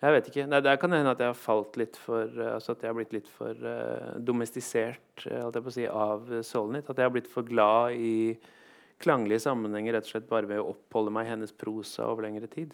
[0.00, 0.46] Jeg vet ikke.
[0.48, 2.96] Nei, det kan hende at jeg har falt litt for eh, altså At jeg har
[2.96, 6.88] blitt litt for uh, domestisert eh, si, av Solnit.
[6.88, 8.38] At jeg har blitt for glad i
[9.00, 12.48] klanglige sammenhenger rett og slett bare ved å oppholde meg i hennes prosa over lengre
[12.48, 12.72] tid.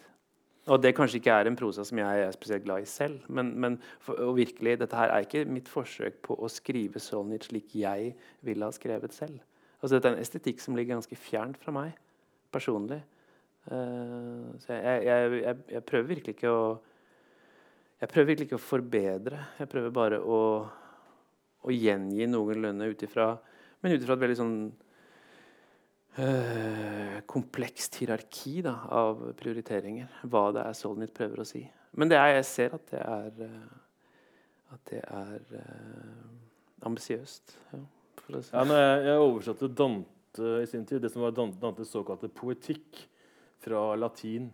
[0.67, 3.21] Og det kanskje ikke er en prosa som jeg er spesielt glad i selv.
[3.31, 7.47] Men, men for, og virkelig, dette her er ikke mitt forsøk på å skrive Solnit
[7.47, 8.11] slik jeg
[8.45, 9.39] ville ha skrevet selv.
[9.79, 11.93] Altså Dette er en estetikk som ligger ganske fjernt fra meg
[12.51, 12.99] personlig.
[13.67, 16.67] Uh, så jeg, jeg, jeg, jeg prøver virkelig ikke å
[17.97, 19.39] Jeg prøver virkelig ikke å forbedre.
[19.57, 20.41] Jeg prøver bare å,
[21.63, 23.31] å gjengi noenlunde ut ifra
[23.81, 24.59] Men ut ifra et veldig sånn
[26.21, 30.09] eh, komplekst hierarki da, av prioriteringer.
[30.27, 31.63] Hva det er Solnit prøver å si.
[31.97, 33.75] Men er, jeg ser at det er eh,
[34.67, 36.23] At det er uh,
[36.83, 37.53] ambisiøst.
[37.71, 37.77] Ja,
[38.43, 38.49] si.
[38.51, 38.63] Ja,
[39.05, 42.99] jeg, oversatte Dante i sin tid, det som var Dan- Dantes såkalte poetikk
[43.63, 44.49] fra latin,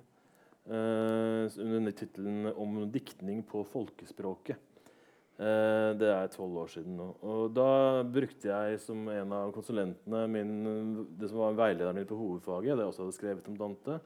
[0.70, 4.73] eh, under tittelen 'Om diktning på folkespråket'.
[5.40, 7.08] Eh, det er tolv år siden nå.
[7.26, 12.18] Og da brukte jeg som en av konsulentene min, det som var veilederen min på
[12.20, 14.00] hovedfaget, det jeg også hadde skrevet om Dante,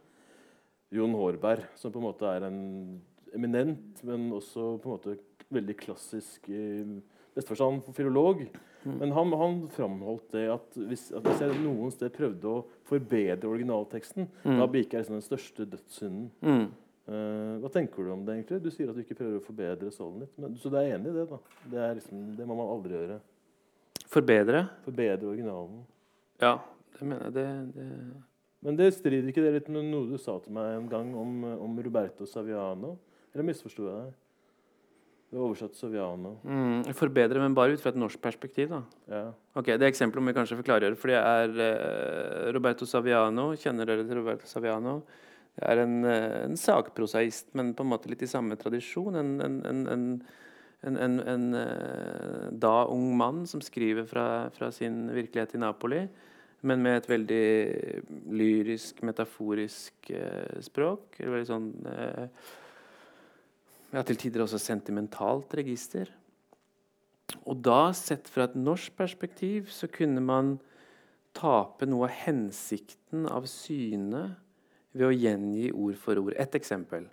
[0.96, 2.62] Jon Hårberg, som på en måte er en
[3.36, 5.18] eminent, men også på en måte
[5.52, 6.64] veldig klassisk i
[7.36, 8.46] beste forstand filolog.
[8.88, 13.50] Men han, han framholdt det at hvis, at hvis jeg noen sted prøvde å forbedre
[13.52, 14.60] originalteksten, Mm.
[14.62, 16.30] da begikk jeg liksom den største dødssynden.
[16.40, 16.68] Mm.
[17.08, 18.60] Eh, hva tenker du om det, egentlig?
[18.66, 20.32] Du sier at du ikke prøver å forbedre Solnit.
[20.36, 21.40] Men, så du er enig i det, da?
[21.64, 23.20] Det, er liksom, det må man aldri gjøre.
[24.12, 24.64] Forbedre?
[24.84, 25.82] Forbedre originalen.
[26.44, 26.58] Ja,
[26.98, 27.36] det mener jeg.
[27.38, 27.46] Det,
[27.78, 27.88] det
[28.68, 31.44] Men det strider ikke det litt med noe du sa til meg en gang om,
[31.64, 32.98] om Roberto Saviano?
[33.32, 34.16] Eller misforsto jeg deg?
[35.28, 36.38] Du har oversatt Saviano.
[36.48, 38.70] Mm, forbedre, men bare ut fra et norsk perspektiv.
[38.72, 38.82] da.
[39.12, 39.24] Ja.
[39.60, 40.96] Ok, Det eksempelet må vi kanskje få klargjøre.
[41.00, 43.50] For det er eh, Roberto Saviano.
[43.60, 45.02] Kjenner dere til Roberto Saviano?
[45.58, 49.16] Det er en, eh, en sakprosaist, men på en måte litt i samme tradisjon.
[49.18, 49.62] En, en,
[50.86, 56.04] en, eh, da ung mann som skriver fra, fra sin virkelighet i Napoli.
[56.62, 57.48] Men med et veldig
[58.34, 61.20] lyrisk, metaforisk eh, språk.
[61.22, 62.24] Veldig sånn eh,
[63.94, 66.10] ja, til tider også sentimentalt register.
[67.48, 70.58] Og da, sett fra et norsk perspektiv, så kunne man
[71.38, 74.38] tape noe av hensikten av synet
[74.98, 76.36] ved å gjengi ord for ord.
[76.36, 77.08] Et eksempel.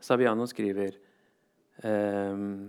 [0.00, 0.96] Saviano skriver
[1.86, 2.68] ehm,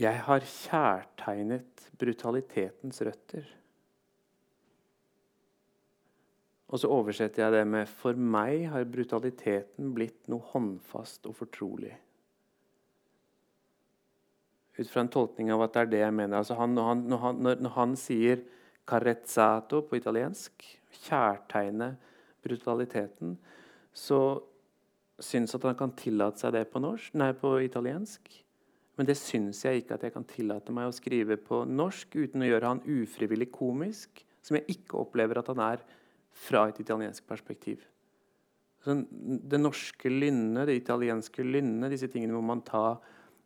[0.00, 3.48] Jeg har kjærtegnet brutalitetens røtter.
[6.70, 11.92] Og så oversetter jeg det med For meg har brutaliteten blitt noe håndfast og fortrolig.
[14.78, 16.38] Ut fra en tolkning av at det er det jeg mener.
[16.38, 18.40] Altså han, når, han, når, han, når, når han sier
[18.90, 20.64] 'carezzato' på italiensk,
[21.06, 21.92] kjærtegne
[22.42, 23.36] brutaliteten,
[23.94, 24.40] så
[25.20, 28.32] syns at han kan tillate seg det på, norsk, nei, på italiensk.
[28.98, 32.42] Men det syns jeg ikke at jeg kan tillate meg å skrive på norsk uten
[32.44, 35.84] å gjøre han ufrivillig komisk, som jeg ikke opplever at han er
[36.36, 37.84] fra et italiensk perspektiv.
[38.80, 42.98] Så det norske lynnet, det italienske lynnet, disse tingene må man ta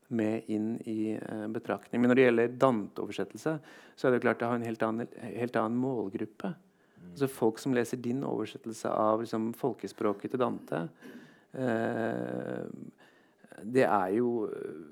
[0.08, 2.02] med inn i eh, betraktning.
[2.02, 3.56] Men når det gjelder Dante-oversettelse,
[3.96, 6.54] så er det klart det har en helt annen, helt annen målgruppe.
[7.10, 10.86] Altså Folk som leser din oversettelse av liksom, folkespråket til Dante,
[11.52, 12.64] eh,
[13.64, 14.82] det er jo eh,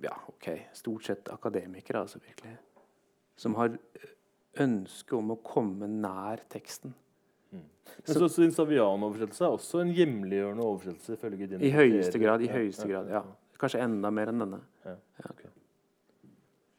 [0.00, 2.54] Ja, OK, stort sett akademikere, altså, virkelig.
[3.36, 3.74] Som har
[4.60, 6.94] ønske om å komme nær teksten.
[7.50, 11.60] Men så, så din Savian-oversettelse er også en hjemliggjørende oversettelse?
[11.60, 12.44] I høyeste grad.
[12.44, 13.22] i høyeste grad, ja.
[13.60, 14.60] Kanskje enda mer enn denne.
[14.86, 14.96] Ja,
[15.28, 15.42] ok.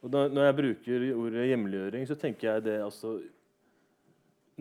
[0.01, 3.19] Og da, når jeg bruker ordet hjemliggjøring, så tenker jeg det altså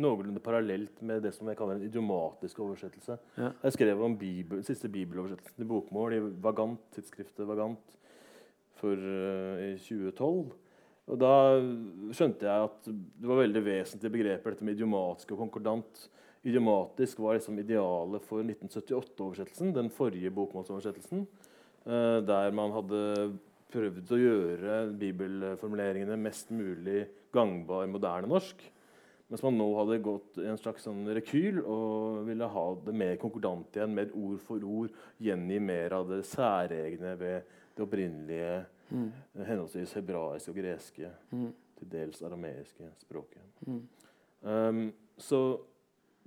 [0.00, 3.16] noenlunde parallelt med det som jeg kaller en idiomatisk oversettelse.
[3.40, 3.50] Ja.
[3.64, 7.96] Jeg skrev om bibel, siste bibeloversettelsen i bokmål i Vagant, tidsskriftet Vagant
[8.80, 10.52] for, uh, i 2012.
[11.10, 11.34] Og Da
[12.14, 16.04] skjønte jeg at det var veldig vesentlige begreper, dette med idiomatisk og konkordant.
[16.46, 21.26] Idiomatisk var liksom idealet for 1978-oversettelsen, den forrige bokmålsoversettelsen.
[21.86, 23.38] Uh, der man hadde
[23.70, 28.60] prøvd å gjøre bibelformuleringene mest mulig gangbar moderne norsk.
[29.30, 33.14] Mens man nå hadde gått i en slags sånn rekyl og ville ha det mer
[33.22, 34.90] konkordant igjen, mer ord for ord,
[35.22, 38.60] gjengi mer av det særegne ved det opprinnelige,
[38.90, 39.12] Mm.
[39.46, 41.52] henholdsvis hebraiske og greske, Mm.
[41.78, 43.46] til dels arameiske språket.
[43.64, 43.82] Mm.
[44.42, 45.60] Um, så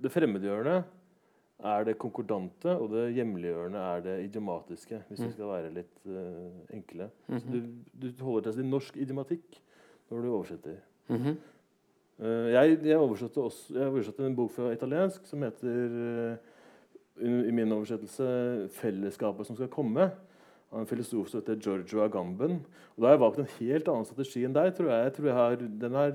[0.00, 0.82] det fremmedgjørende
[1.64, 5.02] er det konkordante, og det hjemliggjørende er det idiomatiske.
[5.08, 5.32] Hvis vi Mm.
[5.32, 7.10] skal være litt uh, enkle.
[7.28, 7.84] Så Mhm.
[8.00, 9.60] du, du holder deg til norsk idiomatikk
[10.10, 10.76] når du oversetter.
[11.08, 11.36] Mm -hmm.
[12.20, 16.36] uh, jeg, jeg, oversatte også, jeg oversatte en bok fra italiensk som heter uh,
[17.24, 20.10] i, i min oversettelse 'Fellesskapet som skal komme'.
[20.72, 22.50] Av en filosof som heter Giorgio Agamben.
[22.96, 24.74] Og Da har jeg valgt en helt annen strategi enn deg.
[24.74, 26.12] tror Jeg jeg tror har, den, er,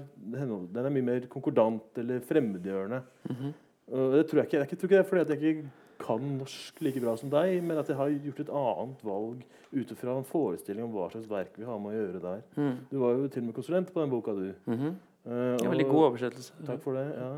[0.74, 3.02] den er mye mer konkordant eller fremmedgjørende.
[3.30, 3.54] Mm Og
[3.90, 5.70] det tror jeg ikke, jeg tror ikke det er fordi at jeg ikke
[6.00, 9.94] kan norsk like bra som deg, men at jeg har gjort et annet valg ut
[10.00, 12.44] fra en forestilling om hva slags verk vi har med å gjøre der.
[12.56, 12.76] Mm.
[12.90, 14.54] Du var jo til og med konsulent på den boka, du.
[14.66, 14.94] Mm -hmm.
[15.30, 16.54] Er veldig god oversettelse.
[16.66, 17.08] Takk for det.
[17.16, 17.32] ja.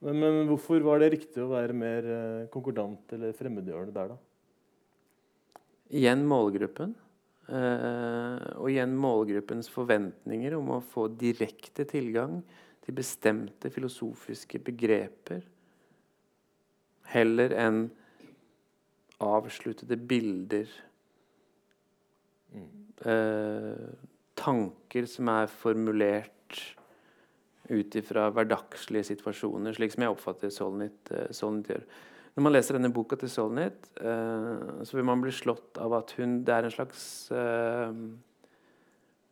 [0.00, 4.16] Men, men hvorfor var det riktig å være mer eh, konkordant eller fremmedgjørende der, da?
[5.90, 6.94] Igjen målgruppen.
[7.48, 12.42] eh, og igjen målgruppens forventninger om å få direkte tilgang
[12.84, 15.42] til bestemte filosofiske begreper
[17.12, 17.86] heller enn
[19.24, 20.68] avsluttede bilder.
[22.98, 23.88] Eh,
[24.38, 26.60] tanker som er formulert
[27.68, 31.84] ut ifra hverdagslige situasjoner, slik som jeg oppfatter Solnit, eh, Solnit gjør.
[32.38, 36.12] Når man leser denne boka til Solnit, eh, så vil man bli slått av at
[36.18, 37.92] hun Det er en slags eh,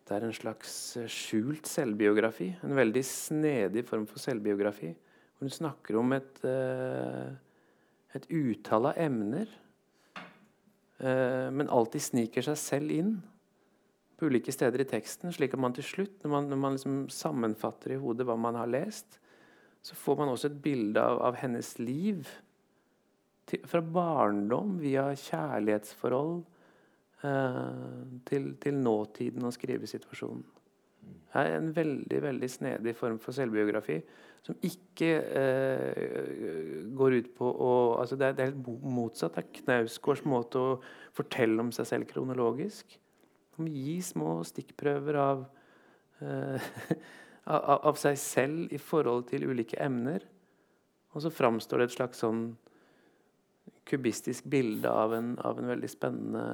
[0.06, 2.56] Det er en slags skjult selvbiografi.
[2.62, 4.94] En veldig snedig form for selvbiografi.
[5.40, 7.30] Hun snakker om et, eh,
[8.16, 9.50] et utall av emner,
[10.98, 13.16] eh, men alltid sniker seg selv inn
[14.16, 16.98] på ulike steder i teksten, slik at man til slutt, når man, når man liksom
[17.12, 19.20] sammenfatter i hodet hva man har lest,
[19.84, 22.26] så får man også et bilde av, av hennes liv
[23.46, 26.40] til, fra barndom via kjærlighetsforhold
[27.28, 27.66] eh,
[28.26, 30.55] til, til nåtiden og skrivesituasjonen.
[31.06, 34.00] Det er en veldig veldig snedig form for selvbiografi
[34.46, 35.08] som ikke
[35.40, 40.62] eh, går ut på å altså det, er, det er helt motsatt av Knausgårds måte
[40.62, 40.76] å
[41.16, 42.94] fortelle om seg selv kronologisk.
[43.56, 45.42] Som gi små stikkprøver av,
[46.22, 46.68] eh,
[47.88, 50.22] av seg selv i forhold til ulike emner.
[51.16, 52.46] Og så framstår det et slags sånn
[53.86, 56.46] kubistisk bilde av en, av en veldig spennende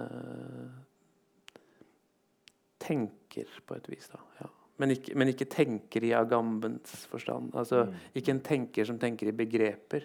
[2.82, 4.08] tenker, på et vis.
[4.12, 4.46] da, ja.
[4.82, 7.54] Men ikke, men ikke tenker i Agambens forstand.
[7.54, 7.94] Altså, Mm.
[8.18, 10.02] Ikke en tenker som tenker i begreper,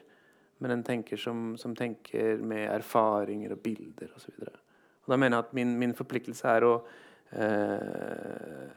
[0.60, 4.34] men en tenker som, som tenker med erfaringer og bilder osv.
[5.08, 6.86] Da mener jeg at min, min forpliktelse er å
[7.32, 8.70] eh,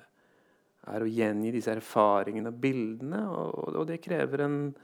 [0.90, 4.74] er å gjengi disse erfaringene og bildene, og, og det krever en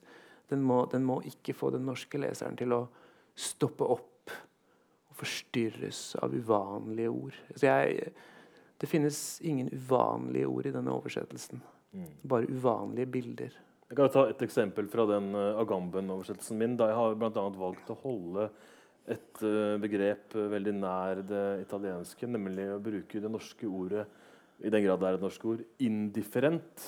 [0.50, 2.80] Den må, den må ikke få den norske leseren til å
[3.38, 7.38] stoppe opp og forstyrres av uvanlige ord.
[7.54, 8.10] Så jeg,
[8.82, 11.62] det finnes ingen uvanlige ord i denne oversettelsen.
[11.94, 12.10] Mm.
[12.34, 13.54] Bare uvanlige bilder.
[13.86, 16.74] Jeg kan ta et eksempel fra den uh, Agamben-oversettelsen min.
[16.80, 18.48] Da jeg har annet valgt å holde
[19.04, 24.06] et eh, begrep eh, veldig nær det italienske, nemlig å bruke det norske ordet
[24.62, 26.84] i den grad det er et norsk ord, indifferent.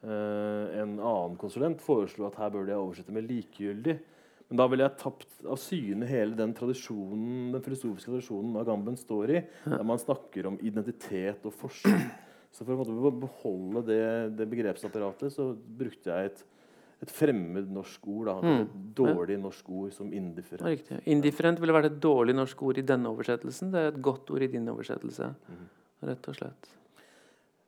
[0.00, 3.98] Eh, en annen konsulent foreslo at her burde jeg oversette med likegyldig.
[4.50, 9.42] Men da ville jeg tapt av syne hele den den filosofiske tradisjonen Agamben står i,
[9.64, 12.08] der man snakker om identitet og forskjell.
[12.50, 16.40] Så for å beholde det, det begrepsapparatet, så brukte jeg et,
[17.04, 18.26] et fremmed norsk ord.
[18.26, 18.62] Da, Mm.
[18.64, 20.66] Et dårlig norsk ord som er indifferent.
[20.66, 20.98] Riktig.
[21.06, 23.70] Indifferent ville vært et dårlig norsk ord i denne oversettelsen.
[23.70, 25.30] Det er et godt ord i din oversettelse.
[25.46, 25.68] Mhm.
[26.02, 26.70] Rett og slett.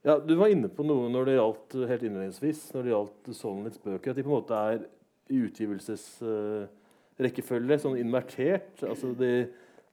[0.05, 3.79] Ja, Du var inne på noe når det gjaldt helt innledningsvis, når det gjaldt Solnits
[3.83, 4.79] bøker, at de på en måte er
[5.31, 8.75] i utgivelsesrekkefølge sånn invertert.
[8.83, 9.33] altså de,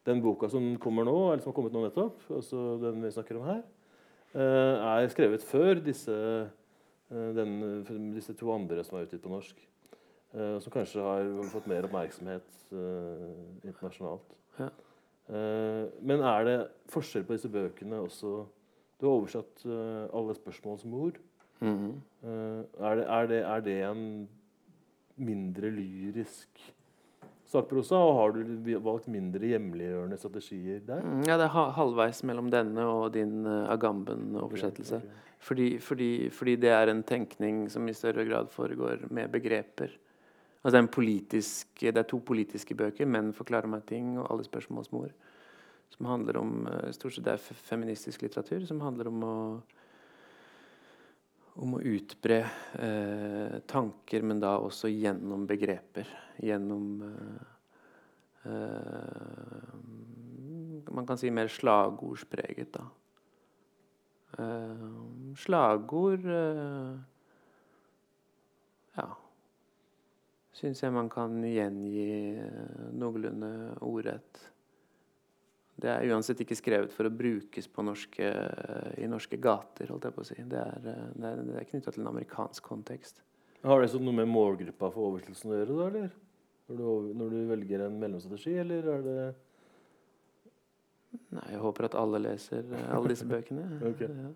[0.08, 3.36] Den boka som kommer nå, eller som har kommet nå nettopp, altså den vi snakker
[3.38, 3.62] om her,
[4.34, 6.16] eh, er skrevet før disse,
[7.12, 7.84] eh, den,
[8.16, 9.56] disse to andre som er utgitt på norsk.
[10.34, 14.22] eh, som kanskje har fått mer oppmerksomhet eh, internasjonalt.
[14.60, 14.70] Ja.
[15.30, 16.58] Eh, men er det
[16.90, 18.44] forskjell på disse bøkene også?
[19.00, 21.20] Du har oversatt alle 'Alle som ord.
[21.62, 21.96] Mm -hmm.
[22.80, 24.30] er, det, er, det, er det en
[25.16, 26.74] mindre lyrisk
[27.50, 31.02] sakprosa, og har du valgt mindre hjemliggjørende strategier der?
[31.02, 34.96] Mm, Ja, det er halvveis mellom denne og din Agamben-oversettelse.
[34.96, 35.30] Okay, okay.
[35.40, 39.96] Fordi, fordi, fordi det er en tenkning som i større grad foregår med begreper.
[40.64, 44.92] Altså det, er det er to politiske bøker, 'Menn forklarer meg ting' og 'Alle spørsmåls
[44.92, 45.14] mor'.
[45.90, 49.62] Som handler om eh, Stort sett det er feministisk litteratur som handler om å
[51.60, 52.40] om å utbre
[52.80, 56.08] eh, tanker, men da også gjennom begreper.
[56.40, 59.74] Gjennom eh, eh,
[60.92, 62.86] Man kan si mer slagordspreget, da.
[64.40, 64.88] Eh,
[65.36, 66.98] slagord eh,
[68.98, 69.10] Ja.
[70.60, 73.52] Syns jeg man kan gjengi eh, noenlunde
[73.86, 74.42] ordrett.
[75.80, 78.30] Det er uansett ikke skrevet for å brukes på norske,
[79.00, 80.36] i norske gater, holdt jeg på å si.
[80.44, 83.24] Det er, eh, det er, det er knytta til en amerikansk kontekst.
[83.64, 86.18] Har det noe med målgruppa for oversettelsen å gjøre, da, eller?
[86.70, 89.22] Når du, når du velger en mellomstrategi, eller er det
[91.34, 93.64] Nei, jeg håper at alle leser eh, alle disse bøkene.
[93.90, 94.12] okay.
[94.14, 94.30] Ja.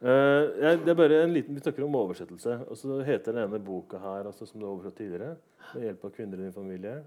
[0.00, 2.54] Jeg, det er bare en liten, Vi snakker om oversettelse.
[2.70, 5.36] og så heter den ene boka her, altså, som du har oversatt tidligere,
[5.74, 7.02] med hjelp av kvinner i din familie,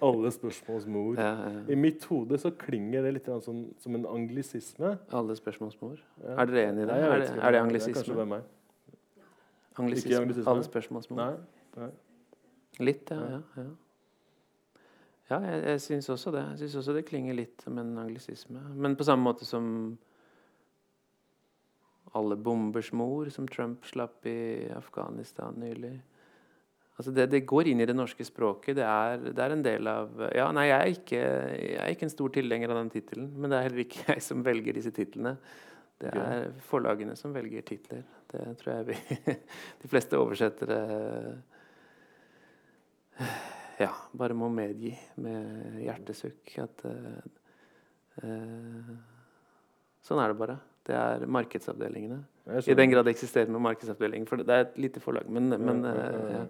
[0.00, 1.18] 'Alle spørsmåls mor'.
[1.18, 1.60] Ja, ja.
[1.68, 4.98] I mitt hode så klinger det litt sånn, som en anglisisme.
[5.12, 5.98] Alle spørsmålsmor.
[6.22, 6.40] Ja.
[6.40, 6.94] Er dere enig i det?
[6.94, 7.42] Nei, Er det- ikke.
[7.42, 8.42] er det Det er meg.
[9.78, 10.20] Anglisisme.
[10.22, 10.50] anglisisme.
[10.50, 11.16] Alle spørsmålsmål.
[11.76, 11.90] Nei.
[12.80, 13.16] Litt, ja.
[13.16, 13.30] Ja.
[13.30, 13.70] ja, ja.
[15.30, 16.44] ja jeg, jeg syns også det.
[16.50, 18.60] Jeg syns også det klinger litt som en anglisisme.
[18.74, 19.98] Men på samme måte som
[22.14, 25.96] alle bombers mor, som Trump slapp i Afghanistan nylig.
[26.94, 28.76] Altså det, det går inn i det norske språket.
[28.78, 31.22] Det er, det er en del av Ja, nei, jeg er ikke,
[31.58, 34.22] jeg er ikke en stor tilhenger av den tittelen, men det er heller ikke jeg
[34.22, 35.34] som velger disse titlene.
[36.04, 38.02] Det er forlagene som velger titler.
[38.30, 39.34] Det tror jeg vi
[39.82, 40.78] De fleste oversettere
[43.78, 44.92] ja, bare må medgi
[45.22, 47.18] med hjertesukk at uh,
[48.22, 48.94] uh,
[50.04, 50.58] Sånn er det bare.
[50.84, 52.18] Det er markedsavdelingene.
[52.68, 54.26] I den grad det eksisterer noen markedsavdeling.
[54.28, 55.28] For det er et lite forlag.
[55.32, 55.94] Men, men, Ja,
[56.34, 56.44] ja,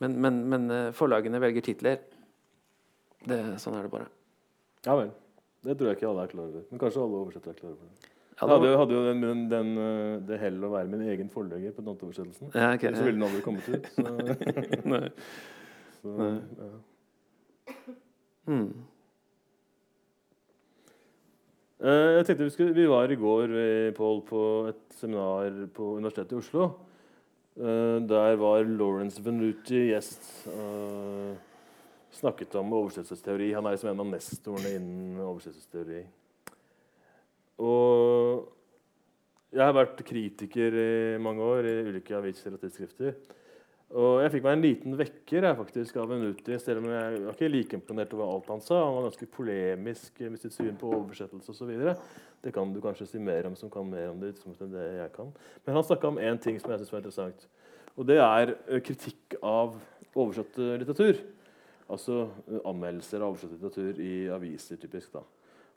[0.00, 2.00] men, men, eh, forlagene velger titler.
[3.26, 4.08] Det, sånn er det bare.
[4.86, 5.10] Ja vel.
[5.66, 6.64] Det tror jeg ikke alle er klar over.
[6.70, 8.10] Men kanskje alle oversettere er klar over det.
[8.36, 11.72] Jeg hadde, hadde jo den, den, den, eh, det hell å være min egen forlegger
[11.72, 12.50] på Dante-oversettelsen.
[12.52, 12.92] ja, okay.
[12.92, 13.88] Så ville den aldri kommet ut.
[13.94, 14.02] Så,
[14.92, 15.08] Nei.
[16.02, 16.34] så, Nei.
[16.60, 16.74] ja.
[18.46, 18.68] Mm.
[21.76, 23.50] Eh, Jeg tenkte vi, skulle, vi var i går
[23.96, 26.70] Paul, Pål, på et seminar på Universitetet i Oslo.
[27.56, 30.46] Eh, Der var Lawrence Venuti gjest.
[30.48, 31.36] eh,
[32.16, 33.52] Snakket om oversettelsesteori.
[33.52, 36.06] Han er liksom en av nestorene innen oversettelsesteori.
[37.60, 38.48] Og
[39.52, 43.12] jeg har vært kritiker i mange år i ulike aviser og tidsskrifter.
[43.94, 47.36] Og jeg fikk meg en liten vekker jeg, faktisk, av Venuti, selv om jeg var
[47.36, 48.80] ikke like imponert over alt han sa.
[48.82, 51.70] Han var ganske polemisk med sitt syn på oversettelse osv.
[52.42, 55.12] Det kan du kanskje si mer om som kan mer om det enn det jeg
[55.14, 55.30] kan.
[55.62, 57.46] Men han snakka om én ting som jeg synes var interessant.
[57.94, 58.52] Og det er
[58.84, 59.78] kritikk av
[60.16, 61.22] oversatt litteratur.
[61.86, 62.24] Altså
[62.66, 65.14] anmeldelser av oversatt litteratur i aviser, typisk.
[65.14, 65.22] da.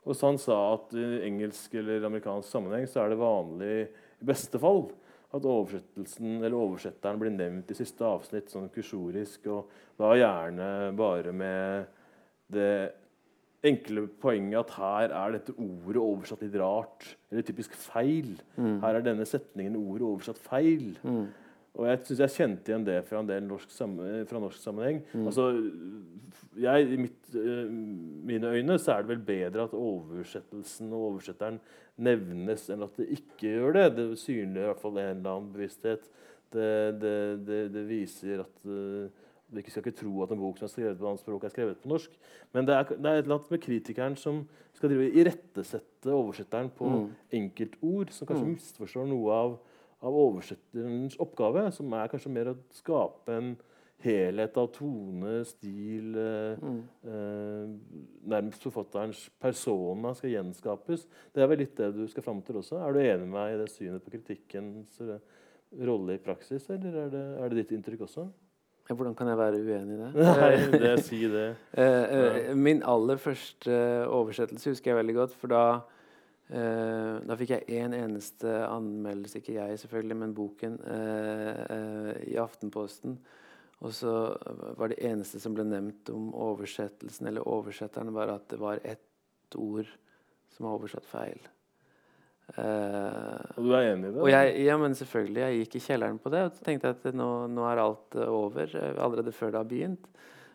[0.02, 3.76] Og så han sa at i engelsk eller amerikansk sammenheng så er det vanlig,
[4.20, 4.88] i beste fall,
[5.30, 9.70] at oversettelsen, eller oversetteren blir nevnt i siste avsnitt sånn kursorisk, og
[10.00, 11.92] da gjerne bare med
[12.50, 12.72] det
[13.66, 18.32] enkle poenget at her er dette ordet oversatt litt rart, eller typisk feil.
[18.56, 18.80] Mm.
[18.82, 20.94] Her er denne setningen ordet oversatt feil.
[21.04, 21.26] Mm.
[21.78, 25.02] Og jeg synes jeg kjente igjen det fra en del norsk, sam fra norsk sammenheng.
[25.12, 25.26] Mm.
[25.30, 25.44] Altså,
[26.58, 31.60] jeg, mitt, eh, mine øyne så er det vel bedre at oversettelsen og oversetteren
[32.00, 33.86] nevnes, enn at det ikke gjør det.
[33.96, 36.10] Det synliggjør i hvert fall en eller annen bevissthet.
[36.50, 36.70] Det,
[37.00, 37.16] det,
[37.46, 39.08] det, det viser at du
[39.50, 41.44] vi ikke skal ikke tro at en bok som er skrevet på et annet språk,
[41.44, 42.12] er skrevet på norsk.
[42.54, 44.44] Men det er, det er et eller annet med kritikeren som
[44.78, 47.08] skal drive irettesette oversetteren på Mm.
[47.32, 48.52] enkeltord, som kanskje Mm.
[48.54, 49.58] misforstår noe av
[50.02, 53.50] av oversetterens oppgave, som er kanskje mer å skape en
[54.04, 56.80] helhet av tone, stil eh, Mm.
[57.04, 57.72] eh,
[58.30, 61.06] Nærmest forfatterens persona skal gjenskapes.
[61.34, 62.78] Det er vel litt det du skal fram til også.
[62.80, 65.18] Er du enig med meg i det synet på kritikkens eh,
[65.86, 68.28] rolle i praksis, eller er det, er det ditt inntrykk også?
[68.90, 70.12] Hvordan kan jeg være uenig i det?
[70.40, 71.48] Nei, det si det.
[71.78, 73.76] Eh, min aller første
[74.10, 75.64] oversettelse husker jeg veldig godt, for da
[76.50, 80.72] Da fikk jeg én eneste anmeldelse, ikke jeg selvfølgelig, men boken,
[82.26, 83.12] i Aftenposten.
[83.80, 84.12] Og så
[84.76, 89.56] var det eneste som ble nevnt om oversettelsen eller oversetteren, var at det var ett
[89.56, 89.88] ord
[90.52, 91.40] som var oversatt feil.
[92.50, 94.22] Uh, og du er enig i det?
[94.24, 95.42] Og jeg, ja, men selvfølgelig.
[95.42, 99.34] Jeg gikk i kjelleren på det og tenkte at nå, nå er alt over allerede
[99.34, 100.08] før det har begynt.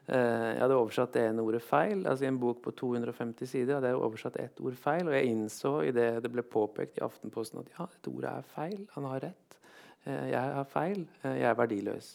[0.06, 2.04] Uh, jeg hadde oversatt det ene ordet feil.
[2.04, 5.08] altså I en bok på 250 sider hadde jeg oversatt ett ord feil.
[5.08, 8.84] Og jeg innså i det ble påpekt i Aftenposten at ja, dette ordet er feil.
[8.98, 9.60] Han har rett.
[10.04, 11.08] Uh, jeg har feil.
[11.24, 12.12] jeg er verdiløs.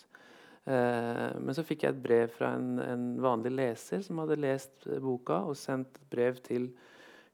[0.68, 5.38] Men så fikk jeg et brev fra en, en vanlig leser som hadde lest boka
[5.48, 6.68] og sendt brev til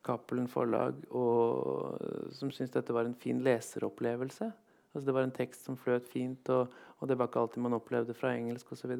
[0.06, 1.98] Cappelen Forlag, og,
[2.36, 4.50] som syntes dette var en fin leseropplevelse.
[4.92, 7.76] Altså, det var en tekst som fløt fint, og, og det var ikke alltid man
[7.76, 8.94] opplevde fra engelsk osv.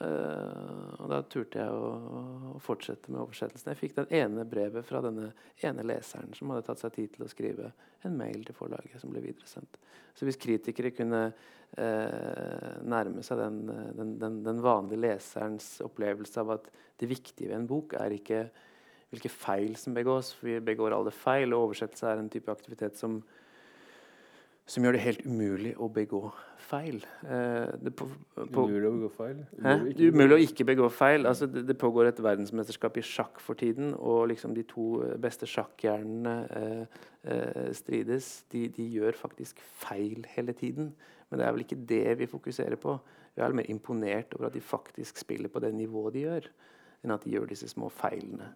[0.00, 1.88] Uh, og da turte jeg å,
[2.54, 3.74] å, fortsette med oversettelsen.
[3.74, 5.28] Jeg fikk det ene brevet fra denne
[5.60, 7.72] ene leseren som hadde tatt seg tid til å skrive
[8.08, 9.76] en mail til forlaget som ble videresendt.
[10.16, 13.60] Så hvis kritikere kunne uh, nærme seg den,
[13.98, 16.72] den, den, den vanlige leserens opplevelse av at
[17.02, 18.46] det viktige ved en bok er ikke
[19.12, 20.32] hvilke feil som begås.
[20.38, 23.20] For vi begår alle feil, og oversettelse er en type aktivitet som,
[24.66, 26.28] som gjør det helt umulig å begå
[26.62, 27.00] feil.
[27.26, 28.06] Eh, på,
[28.36, 29.40] på, umulig å begå feil?
[29.90, 31.26] Ikke umulig å ikke begå feil.
[31.28, 34.86] Altså, det, det, pågår et verdensmesterskap i sjakk for tiden, og liksom de to
[35.22, 37.00] beste sjakkhjernene eh,
[37.34, 38.30] eh, strides.
[38.54, 40.92] De, de, gjør faktisk feil hele tiden.
[41.28, 42.96] Men det er vel ikke det vi fokuserer på.
[43.34, 46.50] Vi er mer imponert over at de faktisk spiller på det nivået de gjør,
[47.02, 48.52] enn at de gjør disse små feilene.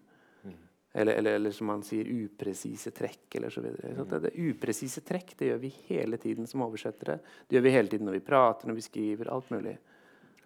[0.97, 3.27] Eller, eller, eller, som man sier, upresise trekk.
[3.37, 3.93] eller så videre.
[3.99, 7.19] Så det, det upresise trekk det gjør vi hele tiden som oversettere.
[7.45, 9.31] Det gjør vi hele tiden når vi prater, når vi skriver.
[9.35, 9.77] Alt mulig.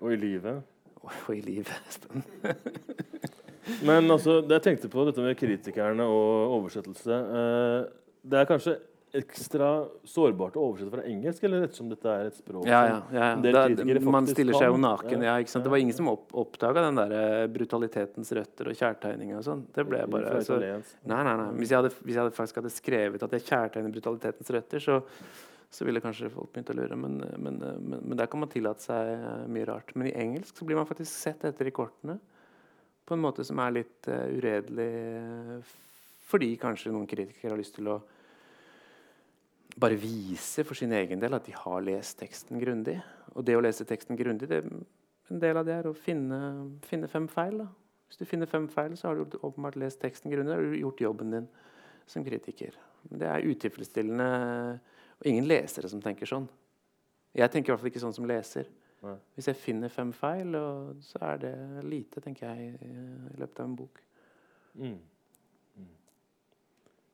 [0.01, 0.63] Og i livet?
[1.01, 1.71] Og, og i livet,
[3.87, 7.19] Men altså, jeg tenkte på dette med kritikerne og oversettelse.
[7.39, 7.83] Eh,
[8.27, 8.75] det er kanskje
[9.17, 9.69] ekstra
[10.07, 13.29] sårbart å oversette fra engelsk, eller ettersom dette er et språk ja, ja, ja.
[13.43, 13.65] Da,
[14.07, 15.25] Man stiller seg jo naken.
[15.27, 15.35] Ja?
[15.41, 19.65] Det var ingen som opp, oppdaga den der eh, brutalitetens røtter og kjærtegninga og sånn.
[19.75, 21.49] Det ble bare altså, Nei, nei, nei.
[21.59, 25.01] Hvis jeg, hadde, hvis jeg hadde faktisk hadde skrevet at jeg kjærtegner brutalitetens røtter, så,
[25.75, 27.01] så ville kanskje folk begynt å lure.
[27.03, 29.91] Men, men, men, men, der kan man tillate seg eh, mye rart.
[29.97, 32.21] Men i engelsk så blir man faktisk sett etter i kortene
[33.11, 35.65] på en måte som er litt uh, uredelig,
[36.31, 37.97] fordi kanskje noen kritikere har lyst til å
[39.81, 42.99] bare vise for sin egen del at de har lest teksten grundig.
[43.35, 44.63] Og det å lese teksten grundig, det,
[45.31, 46.41] en del av det er å finne,
[46.87, 47.63] finne fem feil.
[47.63, 47.69] Da.
[48.11, 50.57] Hvis du finner fem feil, så har du åpenbart lest teksten grundig.
[50.57, 51.49] og gjort jobben din
[52.11, 52.75] som kritiker.
[53.09, 54.81] Det er utilfredsstillende,
[55.21, 56.49] og ingen lesere som tenker sånn.
[57.35, 58.67] Jeg tenker i hvert fall ikke sånn som leser.
[59.07, 59.15] Nei.
[59.37, 60.57] Hvis jeg finner fem feil,
[61.07, 61.55] så er det
[61.87, 64.03] lite, tenker jeg, i løpet av en bok.
[64.75, 64.99] Mm.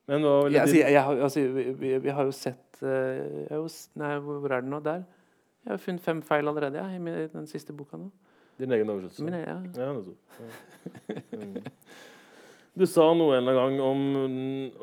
[0.07, 1.43] Men hva ville altså, jeg, jeg, altså,
[1.81, 3.65] vi, vi, har jo sett uh, jo,
[3.99, 4.79] Nei, hvor er det nå?
[4.85, 5.03] Der.
[5.65, 8.07] Jeg har funnet fem feil allerede ja, i den siste boka nå.
[8.57, 9.25] Din egen oversettelse?
[9.25, 9.57] Min, ja.
[9.77, 11.37] ja, ja.
[11.37, 11.57] Mm.
[12.77, 14.01] Du sa noe en eller annen gang om,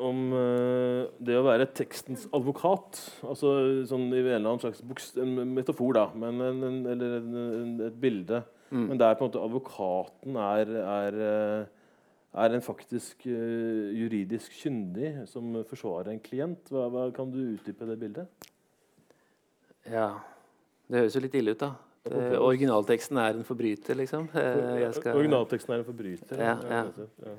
[0.03, 2.99] om uh, det å være tekstens advokat.
[3.23, 3.53] Altså
[3.87, 7.15] sånn i en eller annen slags buks, en metafor, da, men en, en, eller
[7.87, 8.41] et bilde.
[8.67, 8.89] Mm.
[8.89, 11.74] Men der på en måte advokaten er, er uh,
[12.35, 16.71] er en faktisk uh, juridisk kyndig som forsvarer en klient.
[16.71, 18.47] Hva, hva, kan du utdype det bildet?
[19.85, 20.15] Ja
[20.89, 21.75] Det høres jo litt ille ut, da.
[22.05, 24.27] Det, originalteksten er en forbryter, liksom.
[24.37, 25.15] Eh, skal...
[25.17, 26.37] Originalteksten er en forbryter?
[26.37, 26.81] Ja, ja.
[27.25, 27.31] ja.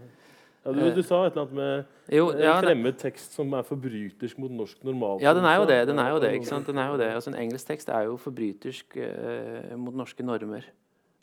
[0.64, 4.40] ja du, du, sa et eller annet med jo, en fremmed tekst som er forbrytersk
[4.42, 5.22] mot norsk normal.
[5.22, 5.78] Ja, den er jo det.
[5.86, 6.66] den er jo det, ikke sant?
[6.66, 7.12] Den er jo det.
[7.14, 10.66] Altså, en engelsk tekst er jo forbrytersk uh, mot norske normer.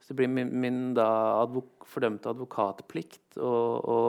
[0.03, 3.99] Så det blir min, min advok fordømte advokatplikt å, å,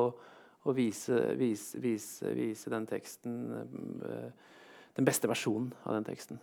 [0.67, 3.37] å vise, vise, vise, vise, den teksten
[4.03, 4.51] uh,
[4.95, 6.41] Den beste versjonen av den teksten.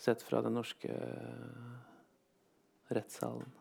[0.00, 1.76] Sett fra den norske uh,
[2.92, 3.52] rettssalen.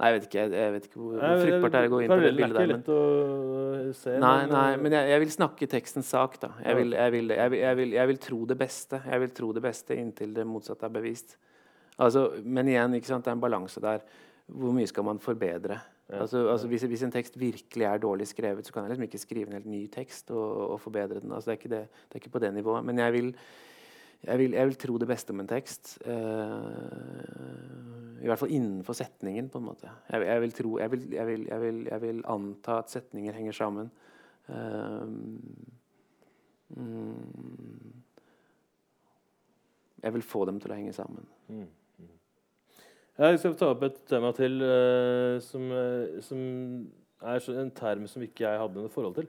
[0.00, 1.98] Nei, jeg vet ikke, jeg, jeg vet ikke hvor, hvor fruktbart det er å gå
[2.00, 2.70] inn på det bildet der.
[2.72, 3.92] Men...
[3.96, 6.54] Se, nei, nei, eh, men jeg, jeg, vil snakke tekstens sak, da.
[6.64, 9.02] Jeg vil, vil, vil, jeg vil, tro det beste.
[9.04, 11.36] Jeg vil tro det beste inntil det motsatte er bevist.
[12.00, 14.04] Altså, men igjen, det er en balanse der.
[14.50, 15.78] Hvor mye skal man forbedre?
[16.10, 19.06] Ja, altså, altså hvis, hvis, en tekst virkelig er dårlig skrevet, så kan jeg liksom
[19.06, 21.32] ikke skrive en helt ny tekst og, og forbedre den.
[21.32, 22.84] Altså, det, er det, det, er ikke på det nivået.
[22.84, 23.36] Men jeg vil,
[24.24, 25.98] jeg vil, jeg vil tro det beste om en tekst.
[26.06, 26.12] Uh,
[28.22, 29.90] I hvert fall innenfor setningen, på en måte.
[30.10, 33.90] Jeg, vil, tro, jeg vil, anta at setninger henger sammen.
[34.48, 35.06] Uh,
[36.68, 37.92] mm,
[40.02, 41.28] jeg vil få dem til å henge sammen.
[41.48, 41.68] Mm.
[43.20, 46.38] Jeg skal ta opp et tema til uh, som, uh, som,
[47.20, 49.26] er en term som ikke jeg hadde noe forhold til,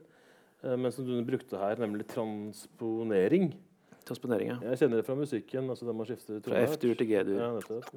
[0.64, 3.50] uh, men som du brukte her, nemlig transponering.
[4.08, 4.56] Transponering, ja.
[4.70, 5.68] Jeg kjenner det fra musikken.
[5.70, 6.62] altså der man skifter Fra.
[6.64, 7.36] F-dur til G-dur.
[7.36, 7.50] Ja.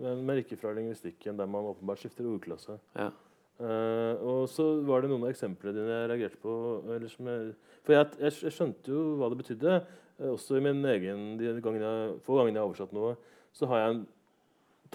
[0.04, 2.76] Men, men ikke fra lingvistikken, der man åpenbart skifter ordklasse.
[2.96, 3.10] Ja.
[3.56, 6.58] Uh, og så var det noen av eksemplene dine jeg reagerte på.
[6.92, 7.56] Eller som jeg,
[7.88, 9.80] for jeg, jeg, jeg skjønte jo hva det betydde.
[10.20, 13.16] Uh, også i min egen, de gangene jeg, få gangene jeg har oversatt noe,
[13.56, 14.04] så har jeg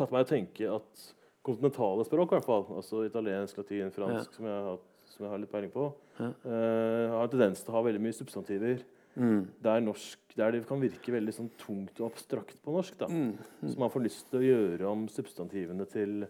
[0.00, 1.02] tatt meg å tenke at
[1.46, 4.80] kontinentale språk, i hvert fall, altså italiensk, latin, fransk, som, jeg har,
[5.14, 5.90] som jeg har litt peiling på,
[6.20, 6.30] Ja.
[6.44, 8.82] uh, har en tendens til å ha veldig mye substantiver.
[9.16, 9.40] Mm.
[9.64, 12.96] Der, norsk, der det kan virke veldig sånn tungt og abstrakt på norsk.
[13.00, 13.08] da.
[13.10, 13.32] Mm.
[13.66, 16.26] Så man får lyst til å gjøre om substantivene til,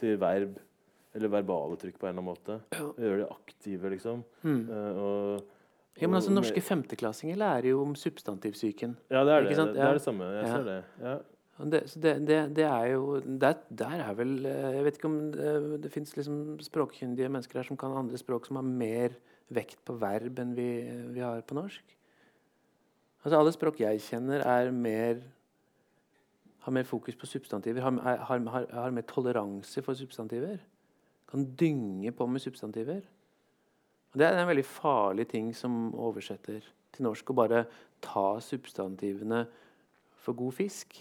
[0.00, 0.56] til verb.
[1.12, 2.54] Eller verbale trykk på en eller annen måte.
[2.72, 2.86] Ja.
[3.04, 4.22] Gjøre det aktive, liksom.
[4.46, 4.62] Mm.
[4.70, 5.50] Eh, og,
[6.00, 8.94] Ja, men altså, Norske femteklassinger lærer jo om substantivsyken.
[9.12, 9.56] Ja, det er det.
[9.74, 10.24] Det er det samme.
[10.38, 10.56] Jeg Ja.
[10.56, 10.78] ser det.
[11.58, 15.18] Det, det, det, det er jo der, der er vel eh, Jeg vet ikke om
[15.34, 19.18] det, det fins liksom språkkyndige mennesker her som kan andre språk som har mer
[19.52, 20.68] vekt på verb enn vi,
[21.12, 21.94] vi har på norsk.
[23.22, 25.20] Altså Alle språk jeg kjenner, er mer
[26.62, 30.60] har mer fokus på substantiver, har, har, har, har mer toleranse for substantiver.
[31.30, 33.00] Kan dynge på med substantiver.
[34.12, 36.60] Og Det er en veldig farlig ting som oversetter
[36.92, 37.64] til norsk, å bare
[38.04, 39.46] ta substantivene
[40.22, 40.98] for god fisk.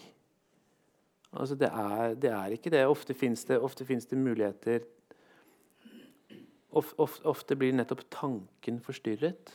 [1.31, 2.85] Altså det er, det er ikke det.
[2.87, 3.59] Ofte fins det,
[4.09, 4.79] det muligheter
[6.71, 9.51] of, of, Ofte blir nettopp tanken forstyrret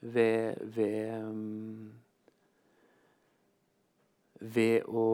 [0.00, 1.92] ved, ved um,
[4.40, 5.06] ved å,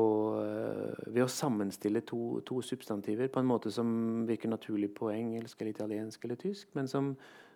[1.11, 3.89] ved å sammenstille to, to substantiver på en måte som
[4.29, 7.11] virker naturlig på engelsk, eller italiensk eller tysk, men som,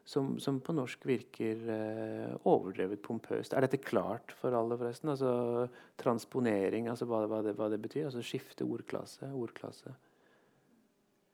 [0.05, 3.53] som, som på norsk virker eh, overdrevet pompøst.
[3.55, 5.11] Er dette klart for alle, forresten?
[5.13, 5.69] Altså
[6.01, 8.09] Transponering, altså hva, hva, det, hva det betyr?
[8.09, 9.93] Altså skifte ordklasse, ordklasse.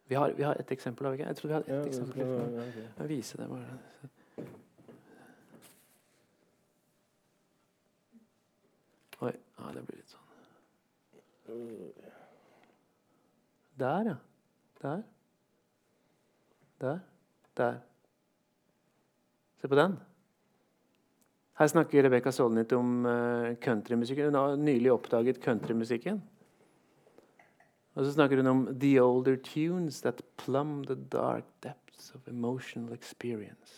[0.06, 1.28] Vi har, vi har et eksempel, har vi ikke?
[1.32, 2.12] Jeg tror vi har et ja, eksempel.
[2.12, 2.76] skal- ja, ok.
[3.00, 3.78] Jeg viser vise det bare.
[9.26, 9.32] Oi.
[9.58, 10.22] Ja, det blir litt sånn.
[13.80, 14.16] Der, ja.
[14.82, 15.02] Der.
[16.80, 17.00] Der.
[17.56, 17.78] Der.
[19.66, 19.96] Se på den.
[21.58, 24.28] Her snakker Rebekka Solnit om uh, countrymusikken.
[24.28, 26.20] Hun har nylig oppdaget countrymusikken.
[27.96, 32.94] Og så snakker hun om the older tunes that plumb the dark depths of emotional
[32.94, 33.74] experience.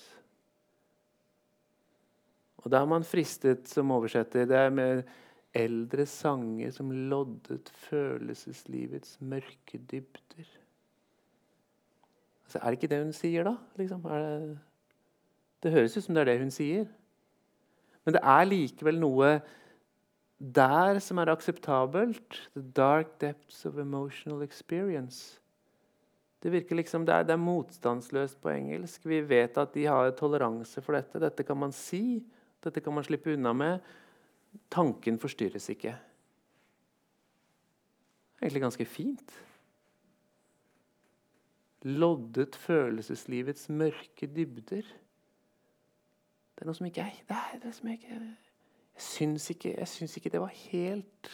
[2.60, 4.44] Og da er man fristet som oversetter.
[4.44, 5.04] Det er med
[5.56, 10.56] eldre sanger som loddet følelseslivets mørke dybder.
[12.44, 13.56] Altså, er det ikke det hun sier, da?
[13.80, 14.04] Liksom?
[14.04, 14.58] Er det,
[15.62, 16.86] det høres ut som det er det hun sier.
[18.06, 19.32] Men det er likevel noe
[20.38, 22.38] der som er akseptabelt.
[22.54, 25.40] The dark depths of emotional experience.
[26.38, 29.06] Det virker liksom, det er, det er motstandsløst på engelsk.
[29.10, 31.18] Vi vet at de har toleranse for dette.
[31.18, 32.22] Dette kan man si.
[32.62, 33.82] Dette kan man slippe unna med.
[34.70, 35.96] Tanken forstyrres ikke.
[38.38, 39.34] Egentlig ganske fint.
[41.82, 44.86] Loddet følelseslivets mørke dybder.
[46.58, 49.76] Det er noe som ikke er Det er det som ikke Jeg syns ikke,
[50.18, 51.30] ikke det var helt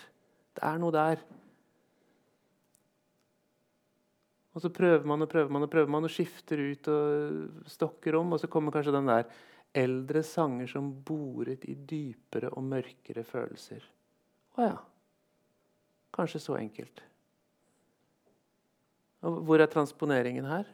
[0.53, 1.23] Det er noe der.
[4.55, 8.15] Og så prøver man og prøver man og prøver man og skifter ut og stokker
[8.21, 9.25] om, og så kommer kanskje den der
[9.75, 13.83] eldre sanger som boret i dypere og mørkere følelser.
[14.55, 14.77] Å ja.
[16.15, 17.03] Kanskje så enkelt.
[19.27, 20.69] Og hvor er transponeringen her?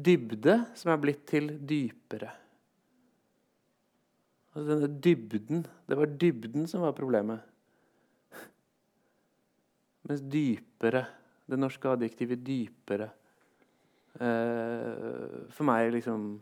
[0.00, 2.30] Dybde som er blitt til dypere.
[4.50, 7.42] Altså denne dybden Det var dybden som var problemet.
[10.08, 11.04] Mens dypere
[11.50, 13.10] Det norske adjektivet 'dypere'
[14.20, 16.40] eh, For meg liksom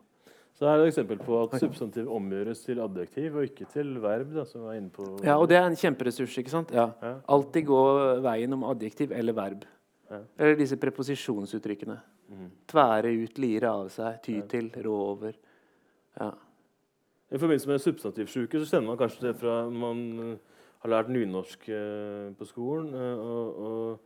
[0.57, 3.93] Så her er det et eksempel på at substantiv omgjøres til adjektiv og ikke til
[4.03, 4.33] verb.
[4.35, 5.05] Da, som er inne på.
[5.23, 6.73] Ja, og det er en kjemperessurs, ikke sant?
[6.75, 6.89] Ja.
[6.99, 7.13] Ja.
[7.31, 7.83] Alltid gå
[8.25, 9.63] veien om adjektiv eller verb.
[10.11, 10.21] Ja.
[10.39, 11.99] Eller disse preposisjonsuttrykkene.
[12.33, 12.51] Mm.
[12.69, 14.47] Tvære ut, lire av seg, ty Ja.
[14.47, 15.35] til, rå over.
[16.21, 16.31] Ja.
[17.31, 19.99] I forbindelse med substantivsjuke så kjenner man kanskje det fra man
[20.33, 20.39] eh,
[20.85, 22.95] har lært nynorsk eh, på skolen.
[22.95, 23.99] eh, og, og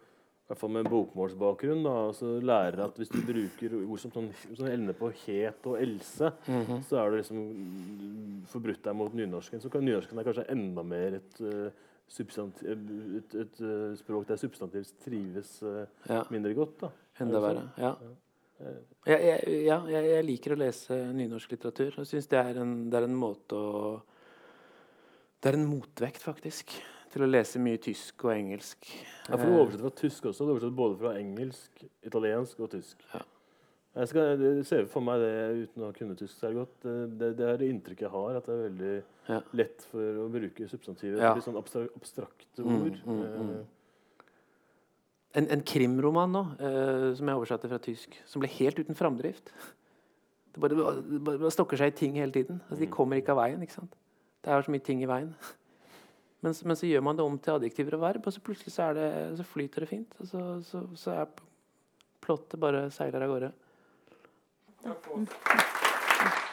[0.42, 1.84] i hvert fall med bokmålsbakgrunn.
[1.86, 4.26] Da, altså lærer at hvis du bruker ord som sånn,
[4.58, 6.82] som ender på het og else, Mhm.
[6.82, 9.60] så er du liksom mm, forbrutt deg mot nynorsken.
[9.62, 11.70] Så kan nynorsken er kanskje enda mer et, substantiv,
[12.10, 16.22] et, et, eh, språk der substantiv trives eh, ja.
[16.30, 16.74] mindre godt.
[16.80, 16.90] Da.
[17.20, 17.64] Enda Er verre.
[17.78, 17.92] Ja.
[18.60, 21.96] Eh, Jeg, jeg, ja, jeg, jeg liker å lese nynorsk litteratur.
[21.98, 24.02] Jeg syns det, en- det er en måte å
[25.42, 26.70] Det er en motvekt, faktisk,
[27.10, 28.86] til å lese mye tysk og engelsk.
[29.28, 30.46] Ja, for Du oversetter fra tysk også.
[30.46, 33.02] Du oversetter både fra engelsk, italiensk og tysk.
[33.12, 33.24] Ja.
[33.96, 35.32] Jeg skal ser for meg det
[35.66, 36.76] uten å kunne tysk særlig godt.
[36.84, 38.92] Det, det, det er det inntrykket jeg har, at det er veldig
[39.28, 39.40] Ja.
[39.54, 41.20] lett for å bruke substantivet.
[41.22, 41.34] Ja.
[41.36, 42.96] Litt sånn abstra abstrakte Mm, ord.
[43.06, 43.50] mm, mm.
[43.52, 43.66] mm.
[45.34, 49.52] En, en krimroman nå, eh, som jeg oversatte fra tysk, som ble helt uten framdrift.
[50.52, 52.58] Det bare, det bare, bare stokker seg i ting hele tiden.
[52.68, 53.62] Altså, de kommer ikke av veien.
[53.64, 53.94] ikke sant?
[54.44, 55.34] Det er så mye ting i veien.
[56.42, 58.72] Men, så- men så gjør man det om til adjektiver og verb, og så plutselig
[58.74, 60.16] så, er det, så flyter det fint.
[60.18, 61.28] Og så, så, så er
[62.20, 63.52] plottet bare seiler av gårde.
[64.82, 66.48] Takk for.